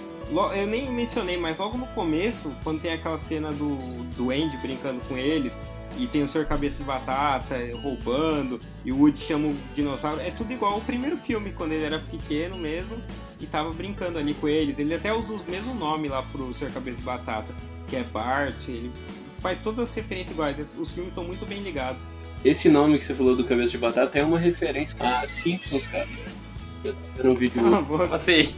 [0.57, 3.77] Eu nem mencionei, mas logo no começo, quando tem aquela cena do,
[4.17, 5.61] do Andy brincando com eles,
[5.99, 6.47] e tem o Sr.
[6.47, 11.19] Cabeça de Batata roubando, e o Woody chama o dinossauro, é tudo igual ao primeiro
[11.19, 12.97] filme, quando ele era pequeno mesmo,
[13.43, 14.79] e tava brincando ali com eles.
[14.79, 16.71] Ele até usa o mesmo nome lá pro Sr.
[16.73, 17.53] Cabeça de Batata,
[17.89, 18.91] que é Bart, ele
[19.41, 20.57] faz todas as referências iguais.
[20.79, 22.05] Os filmes estão muito bem ligados.
[22.45, 26.09] Esse nome que você falou do Cabeça de Batata é uma referência a Simpsons, cara.
[26.85, 27.55] Eu era um vídeo.
[27.63, 28.05] Cala a boca.
[28.05, 28.53] Como assim?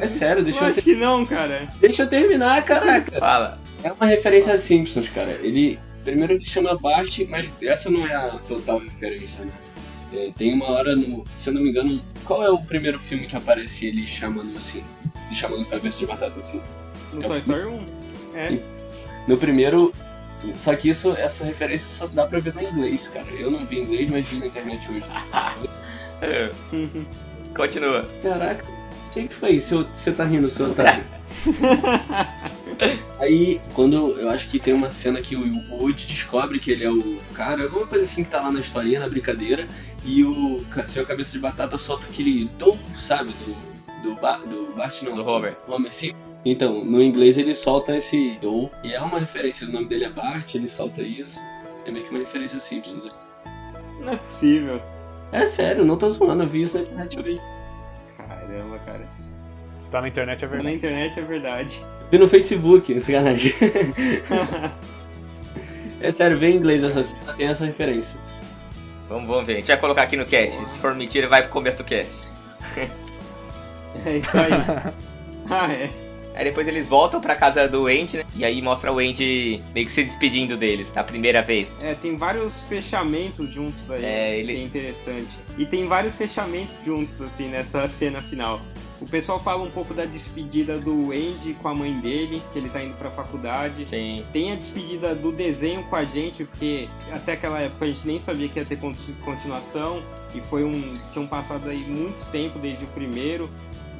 [0.00, 1.68] É sério, deixa eu eu, acho ter- que não, cara.
[1.80, 3.18] deixa eu terminar, caraca.
[3.18, 3.58] Fala.
[3.84, 5.32] É uma referência a Simpsons, cara.
[5.42, 5.78] Ele.
[6.02, 9.50] Primeiro ele chama Bart, mas essa não é a total referência, né?
[10.12, 11.24] É, tem uma hora no.
[11.36, 14.82] Se eu não me engano, qual é o primeiro filme que aparece ele chamando assim?
[15.26, 16.60] Ele chamando Cabeça de Batata assim?
[17.12, 17.28] No É.
[17.28, 17.80] Toy Story 1.
[18.34, 18.58] É.
[19.26, 19.92] No primeiro.
[20.58, 23.26] Só que isso, essa referência só dá pra ver no inglês, cara.
[23.38, 25.04] Eu não vi inglês, mas vi na internet hoje.
[26.22, 26.50] É,
[27.54, 28.08] Continua.
[28.22, 29.60] Caraca, o que, que foi?
[29.60, 31.04] Seu, você tá rindo, seu otário?
[33.20, 36.90] Aí, quando eu acho que tem uma cena que o Woody descobre que ele é
[36.90, 39.66] o cara, alguma coisa assim que tá lá na historinha, na brincadeira,
[40.06, 43.30] e o seu cabeça de batata solta aquele dom, sabe?
[44.02, 45.16] Do, do, Ba- do Bart, não.
[45.16, 45.56] Do Homer.
[45.68, 46.12] Homer, sim.
[46.44, 50.10] Então, no inglês ele solta esse dom, e é uma referência, o nome dele é
[50.10, 51.40] Bart, ele solta isso.
[51.84, 53.10] É meio que uma referência a Simpsons.
[54.00, 54.80] Não é possível.
[55.32, 57.40] É sério, não tô zoando, eu vi isso na internet hoje.
[58.16, 59.08] Caramba, cara.
[59.80, 60.76] Se tá na internet é Na verdade.
[60.76, 61.80] internet é verdade.
[62.12, 63.52] Vi no Facebook, sacanagem.
[66.00, 68.20] É sério, vê em inglês essa cena, tem essa referência.
[69.08, 69.54] Vamos, vamos ver.
[69.54, 70.56] A gente vai colocar aqui no cast.
[70.66, 72.12] Se for mentira, vai pro começo do cast.
[74.04, 74.92] é isso aí.
[75.50, 75.90] ah, é.
[76.34, 78.24] Aí depois eles voltam pra casa do Andy, né?
[78.34, 81.72] E aí mostra o Andy meio que se despedindo deles, da primeira vez.
[81.80, 85.38] É, tem vários fechamentos juntos aí, É, ele- que é interessante.
[85.56, 88.60] E tem vários fechamentos juntos, assim, nessa cena final.
[89.00, 92.68] O pessoal fala um pouco da despedida do Andy com a mãe dele, que ele
[92.70, 93.86] tá indo pra faculdade.
[93.90, 94.24] Sim.
[94.32, 98.20] Tem a despedida do desenho com a gente, porque até aquela época a gente nem
[98.20, 100.02] sabia que ia ter conti- continuação.
[100.34, 100.98] E foi um.
[101.12, 103.50] Tinham passado aí muito tempo desde o primeiro.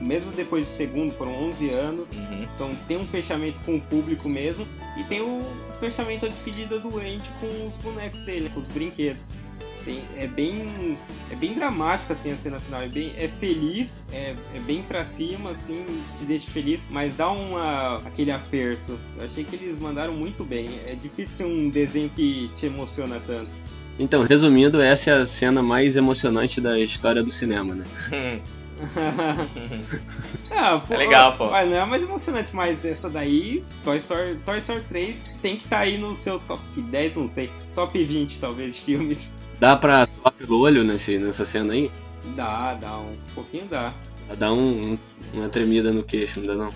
[0.00, 2.12] Mesmo depois do segundo, foram 11 anos.
[2.16, 2.42] Uhum.
[2.54, 4.66] Então tem um fechamento com o público mesmo.
[4.98, 5.42] E tem o
[5.78, 9.28] fechamento, a despedida do Andy com os bonecos dele, com os brinquedos.
[9.86, 10.98] Tem- é bem
[11.30, 15.04] é bem dramático assim a cena final, é bem é feliz, é, é bem pra
[15.04, 15.86] cima assim,
[16.18, 18.98] te deixa feliz, mas dá uma aquele aperto.
[19.16, 20.68] Eu achei que eles mandaram muito bem.
[20.86, 23.50] É difícil ser um desenho que te emociona tanto.
[23.98, 27.84] Então, resumindo, essa é a cena mais emocionante da história do cinema, né?
[30.50, 31.46] ah, pô, É legal, pô.
[31.50, 35.56] Mas não é a mais emocionante, mas essa daí, Toy Story, Toy Story 3 tem
[35.56, 39.30] que estar aí no seu top 10, não sei, top 20 talvez de filmes.
[39.58, 41.90] Dá pra suar pelo olho nesse, nessa cena aí?
[42.34, 43.92] Dá, dá um pouquinho dá.
[44.36, 44.98] Dá um, um-
[45.32, 46.68] uma tremida no queixo, não dá não?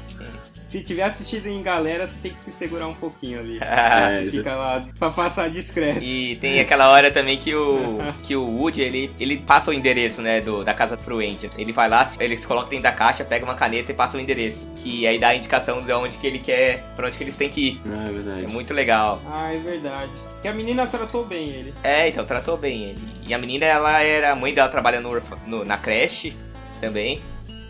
[0.70, 3.58] Se tiver assistido em galera, você tem que se segurar um pouquinho ali.
[3.80, 5.98] É, Fica lá pra passar discreto.
[6.00, 10.22] E tem aquela hora também que o que o Woody, ele, ele passa o endereço,
[10.22, 11.50] né, do, da casa pro Andy.
[11.58, 14.20] Ele vai lá, ele se coloca dentro da caixa, pega uma caneta e passa o
[14.20, 14.70] endereço.
[14.76, 17.48] Que aí dá a indicação de onde que ele quer, pra onde que eles têm
[17.48, 17.80] que ir.
[17.88, 18.46] Ah, é É verdade.
[18.46, 19.20] muito legal.
[19.26, 20.12] Ah, é verdade.
[20.40, 21.74] Que a menina tratou bem ele.
[21.82, 23.00] É, então, tratou bem ele.
[23.26, 24.30] E a menina, ela era.
[24.30, 26.32] A mãe dela trabalha no, no- na creche
[26.80, 27.20] também.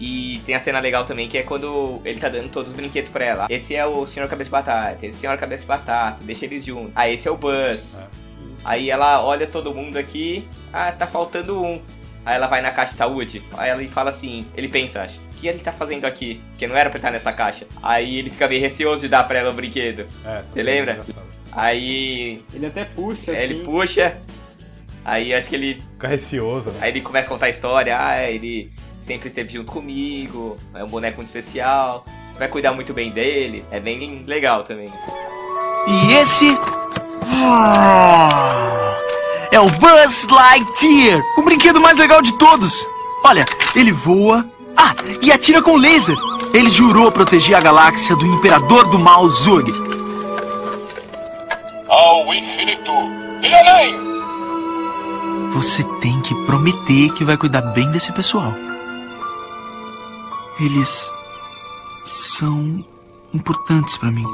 [0.00, 3.10] E tem a cena legal também que é quando ele tá dando todos os brinquedos
[3.10, 3.46] pra ela.
[3.50, 6.46] Esse é o Senhor Cabeça de Batata, esse é o Senhor Cabeça de Batata, deixa
[6.46, 6.92] eles juntos.
[6.94, 8.02] Ah, esse é o Buzz.
[8.64, 11.80] Aí ela olha todo mundo aqui, ah, tá faltando um.
[12.24, 13.42] Aí ela vai na caixa tá Woody.
[13.56, 16.40] Aí ela fala assim, ele pensa, acho, o que ele tá fazendo aqui?
[16.50, 17.66] Porque não era pra estar nessa caixa.
[17.82, 20.06] Aí ele fica meio receoso de dar pra ela o brinquedo.
[20.24, 21.00] É, Você lembra?
[21.52, 23.42] Aí Ele até puxa, assim.
[23.42, 24.16] ele puxa.
[25.04, 26.78] Aí acho que ele Fica receoso, né?
[26.82, 28.70] Aí ele começa a contar a história, ah, ele
[29.00, 33.64] sempre esteve junto comigo, é um boneco muito especial, você vai cuidar muito bem dele,
[33.70, 34.90] é bem legal também.
[35.86, 36.56] E esse.
[37.42, 38.96] Ah,
[39.52, 42.86] É o Buzz Lightyear, o brinquedo mais legal de todos.
[43.24, 43.44] Olha,
[43.74, 44.46] ele voa.
[44.76, 46.16] Ah, e atira com laser.
[46.54, 49.70] Ele jurou proteger a galáxia do Imperador do Mal Zurg.
[51.88, 52.92] Ao infinito
[53.42, 54.10] e além!
[55.52, 58.52] Você tem que prometer que vai cuidar bem desse pessoal.
[60.60, 61.10] Eles
[62.04, 62.84] são
[63.32, 64.26] importantes pra mim.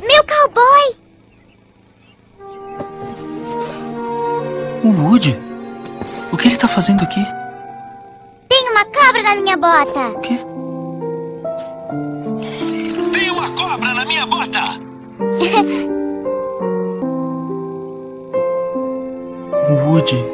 [0.00, 0.96] Meu cowboy!
[4.82, 5.38] O Woody?
[6.32, 7.22] O que ele tá fazendo aqui?
[8.48, 10.08] Tem uma cobra na minha bota!
[10.08, 10.38] O quê?
[13.12, 14.60] Tem uma cobra na minha bota!
[19.90, 20.24] Woody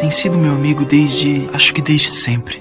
[0.00, 1.46] tem sido meu amigo desde.
[1.52, 2.58] acho que desde sempre.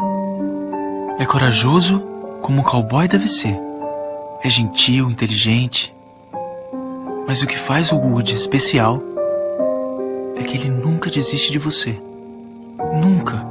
[1.17, 2.01] É corajoso
[2.41, 3.57] como um cowboy deve ser.
[4.43, 5.95] É gentil, inteligente.
[7.25, 9.01] Mas o que faz o Woody especial
[10.35, 11.97] é que ele nunca desiste de você.
[12.99, 13.45] Nunca.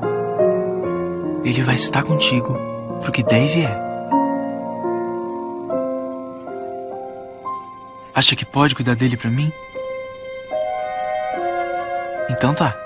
[1.43, 2.59] Ele vai estar contigo
[3.01, 3.81] pro que der e vier.
[8.15, 9.51] Acha que pode cuidar dele pra mim?
[12.37, 12.77] Então tá.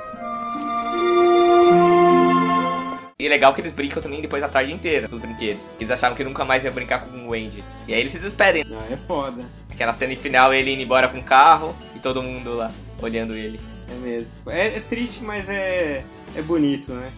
[3.20, 5.70] E é legal que eles brincam também depois a tarde inteira, os brinquedos.
[5.80, 7.64] Eles achavam que nunca mais ia brincar com o Andy.
[7.88, 8.64] E aí eles se despedem.
[8.70, 9.42] Ah, é foda.
[9.72, 12.70] Aquela cena final, ele indo embora com o carro e todo mundo lá,
[13.02, 13.58] olhando ele.
[13.90, 14.30] É mesmo.
[14.48, 16.04] É, é triste, mas é,
[16.36, 17.10] é bonito, né?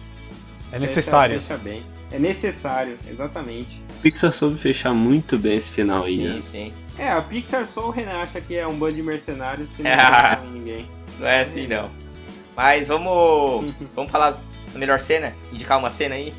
[0.71, 1.35] É necessário.
[1.41, 1.83] Fecha, fecha bem.
[2.11, 3.81] É necessário, exatamente.
[4.01, 6.41] Pixar soube fechar muito bem esse final aí, Sim, né?
[6.41, 6.73] sim.
[6.97, 9.91] É, a Pixar só o Renan acha que é um bando de mercenários que não
[9.91, 10.39] É.
[10.51, 10.87] ninguém.
[11.19, 11.89] Não é assim não.
[12.55, 13.73] Mas vamos.
[13.95, 15.33] vamos falar da melhor cena?
[15.51, 16.33] Indicar uma cena aí?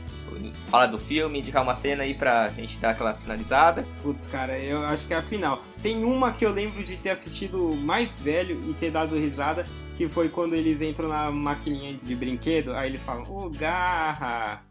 [0.70, 3.86] Falar do filme, indicar uma cena aí pra gente dar aquela finalizada.
[4.02, 5.62] Putz, cara, eu acho que é a final.
[5.82, 10.08] Tem uma que eu lembro de ter assistido mais velho e ter dado risada, que
[10.08, 14.62] foi quando eles entram na maquininha de brinquedo, aí eles falam, ô garra!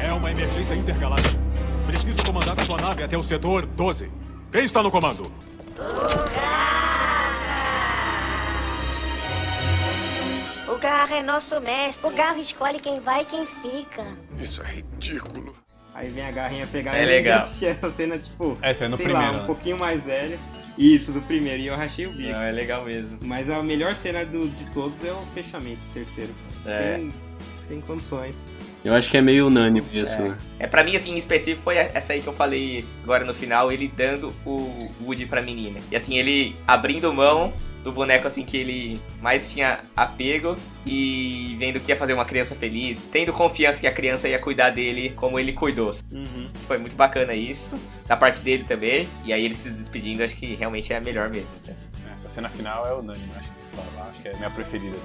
[0.00, 1.38] É uma emergência intergaláctica.
[1.86, 4.10] Preciso comandar a sua nave até o setor 12.
[4.50, 5.30] Quem está no comando?
[10.68, 12.06] O Garra é nosso mestre.
[12.06, 14.04] O Garra escolhe quem vai e quem fica.
[14.40, 15.54] Isso é ridículo.
[15.94, 17.40] Aí vem a garrinha pegar É eu legal.
[17.40, 19.46] assisti essa cena, tipo, Essa é no sei primeiro, lá, um né?
[19.46, 20.38] pouquinho mais velho.
[20.76, 22.32] Isso, do primeiro, e eu rachei o bico.
[22.32, 23.18] Não, é legal mesmo.
[23.22, 26.34] Mas a melhor cena do, de todos é o fechamento, terceiro.
[26.66, 26.96] É.
[26.98, 27.14] Sem,
[27.66, 28.36] sem condições.
[28.84, 30.28] Eu acho que é meio unânime isso, É.
[30.28, 30.38] né?
[30.58, 33.72] É, pra mim, assim, em específico, foi essa aí que eu falei agora no final,
[33.72, 35.80] ele dando o Woody pra menina.
[35.90, 37.54] E assim, ele abrindo mão
[37.86, 42.56] do boneco, assim, que ele mais tinha apego e vendo que ia fazer uma criança
[42.56, 45.94] feliz, tendo confiança que a criança ia cuidar dele como ele cuidou.
[46.10, 46.48] Uhum.
[46.66, 49.08] Foi muito bacana isso, da parte dele também.
[49.24, 51.48] E aí ele se despedindo, acho que realmente é a melhor mesmo.
[51.64, 51.76] né?
[52.12, 54.96] Essa cena final é unânime, acho que, acho que é a minha preferida.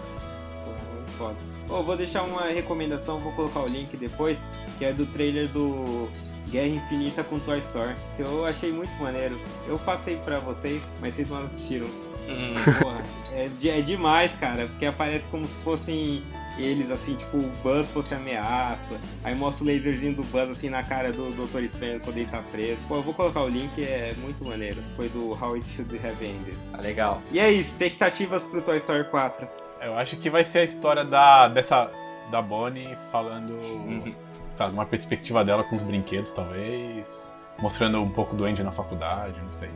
[1.19, 1.37] Foda.
[1.69, 4.41] Ô, vou deixar uma recomendação, vou colocar o link depois,
[4.79, 6.09] que é do trailer do
[6.51, 9.39] Guerra Infinita com Toy Story, que eu achei muito maneiro.
[9.67, 11.87] Eu passei pra vocês, mas vocês não assistiram.
[12.27, 13.01] Hum, Porra,
[13.33, 16.21] é, é demais, cara, porque aparece como se fossem
[16.57, 18.99] eles, assim, tipo, o Buzz fosse ameaça.
[19.23, 22.43] Aí mostra o laserzinho do Buzz, assim, na cara do Doutor Estranho quando ele tá
[22.51, 22.81] preso.
[22.87, 24.83] Pô, eu vou colocar o link, é muito maneiro.
[24.95, 26.57] Foi do How It Should Have Ended.
[26.71, 27.21] tá legal.
[27.31, 29.47] E aí, expectativas pro Toy Story 4?
[29.81, 31.89] Eu acho que vai ser a história da, dessa,
[32.29, 33.53] da Bonnie falando.
[33.53, 34.13] Uhum.
[34.57, 37.33] Tá, uma perspectiva dela com os brinquedos, talvez.
[37.59, 39.69] Mostrando um pouco do Andy na faculdade, não sei.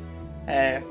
[0.48, 0.82] É,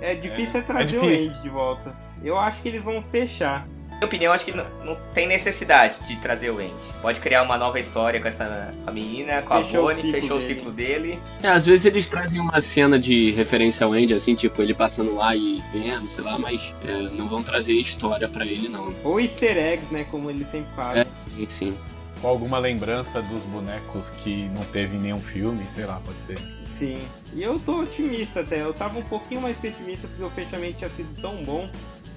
[0.00, 1.28] É difícil é, trazer difícil.
[1.28, 1.96] o Andy de volta.
[2.22, 3.66] Eu acho que eles vão fechar.
[3.88, 6.70] Na minha opinião, acho que não, não tem necessidade de trazer o Andy.
[7.00, 10.12] Pode criar uma nova história com essa com a menina, com Fechou a o Bonnie,
[10.12, 10.54] fechou o dele.
[10.54, 11.18] ciclo dele.
[11.42, 15.14] É, às vezes eles trazem uma cena de referência ao Andy, assim, tipo, ele passando
[15.14, 18.92] lá e vendo, sei lá, mas é, não vão trazer história pra ele, não.
[19.02, 20.04] Ou easter eggs, né?
[20.10, 21.00] Como eles sempre fazem.
[21.02, 21.06] É.
[21.34, 21.74] Sim, sim.
[22.20, 26.38] Com alguma lembrança dos bonecos que não teve em nenhum filme, sei lá, pode ser.
[26.66, 26.98] Sim.
[27.34, 28.62] E eu tô otimista até.
[28.62, 31.68] Eu tava um pouquinho mais pessimista porque o fechamento tinha sido tão bom.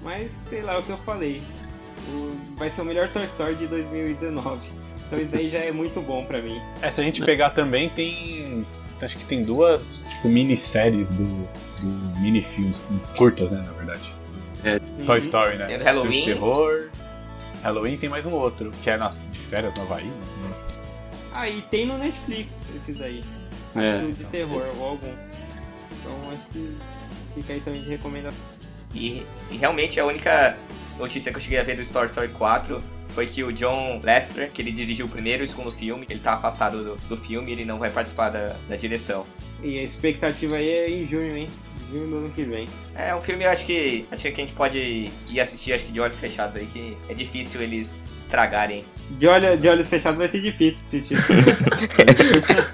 [0.02, 1.42] Mas sei lá é o que eu falei.
[2.08, 4.68] O- Vai ser o melhor Toy Story de 2019.
[5.06, 6.58] Então isso daí já é muito bom pra mim.
[6.80, 8.66] É, se a gente pegar também, tem.
[9.02, 11.24] Acho que tem duas tipo, minisséries do,
[11.80, 12.78] do minifilmes,
[13.16, 14.12] curtas, né, na verdade.
[15.06, 15.24] Toy Uhum.
[15.24, 15.66] Story, né?
[15.66, 16.18] Tem do Tem Halloween.
[16.18, 16.90] os terror.
[17.62, 20.04] Halloween tem mais um outro, que é nas, de férias no Havaí.
[20.04, 20.54] né?
[21.32, 23.22] Ah, e tem no Netflix esses daí.
[23.76, 23.92] É.
[23.92, 25.12] Acho que de terror ou algum.
[25.92, 26.76] Então acho que
[27.34, 28.44] fica aí também de recomendação.
[28.94, 30.56] E, e realmente a única
[30.98, 34.50] notícia que eu cheguei a ver do Story Story 4 foi que o John Lester,
[34.50, 37.52] que ele dirigiu o primeiro e o segundo filme, ele tá afastado do, do filme
[37.52, 39.26] ele não vai participar da, da direção.
[39.62, 41.48] E a expectativa aí é em junho, hein?
[41.90, 42.68] Junho do ano que vem.
[42.94, 45.92] É um filme eu acho que acho que a gente pode ir assistir acho que
[45.92, 48.84] de olhos fechados aí, que é difícil eles estragarem.
[49.10, 51.16] De, olho, de olhos fechados vai ser difícil assistir.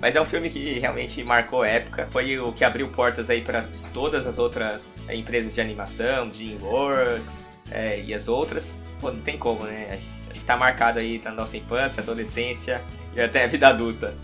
[0.00, 2.08] Mas é um filme que realmente marcou época.
[2.10, 7.52] Foi o que abriu portas aí para todas as outras é, empresas de animação, DreamWorks
[7.70, 8.78] é, e as outras.
[9.00, 9.98] Pô, não tem como, né?
[10.30, 12.80] Acho que tá marcado aí na nossa infância, adolescência
[13.14, 14.16] e até a vida adulta.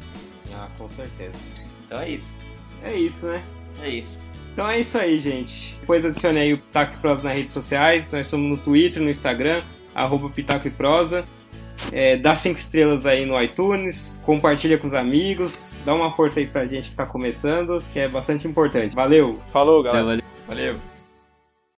[0.55, 1.35] ah, com certeza.
[1.85, 2.39] Então é isso.
[2.83, 3.43] É isso, né?
[3.83, 4.19] É isso.
[4.53, 5.77] Então é isso aí, gente.
[5.81, 8.11] Depois adicione aí o Pitaco e Prosa nas redes sociais.
[8.11, 9.63] Nós somos no Twitter, no Instagram,
[9.95, 11.25] arroba Pitaco e Prosa.
[11.93, 16.47] É, dá cinco estrelas aí no iTunes, compartilha com os amigos, dá uma força aí
[16.47, 18.97] pra gente que tá começando, que é bastante importante.
[18.97, 19.39] Valeu!
[19.53, 20.05] Falou, galera.
[20.05, 20.25] valeu.
[20.49, 20.98] Valeu.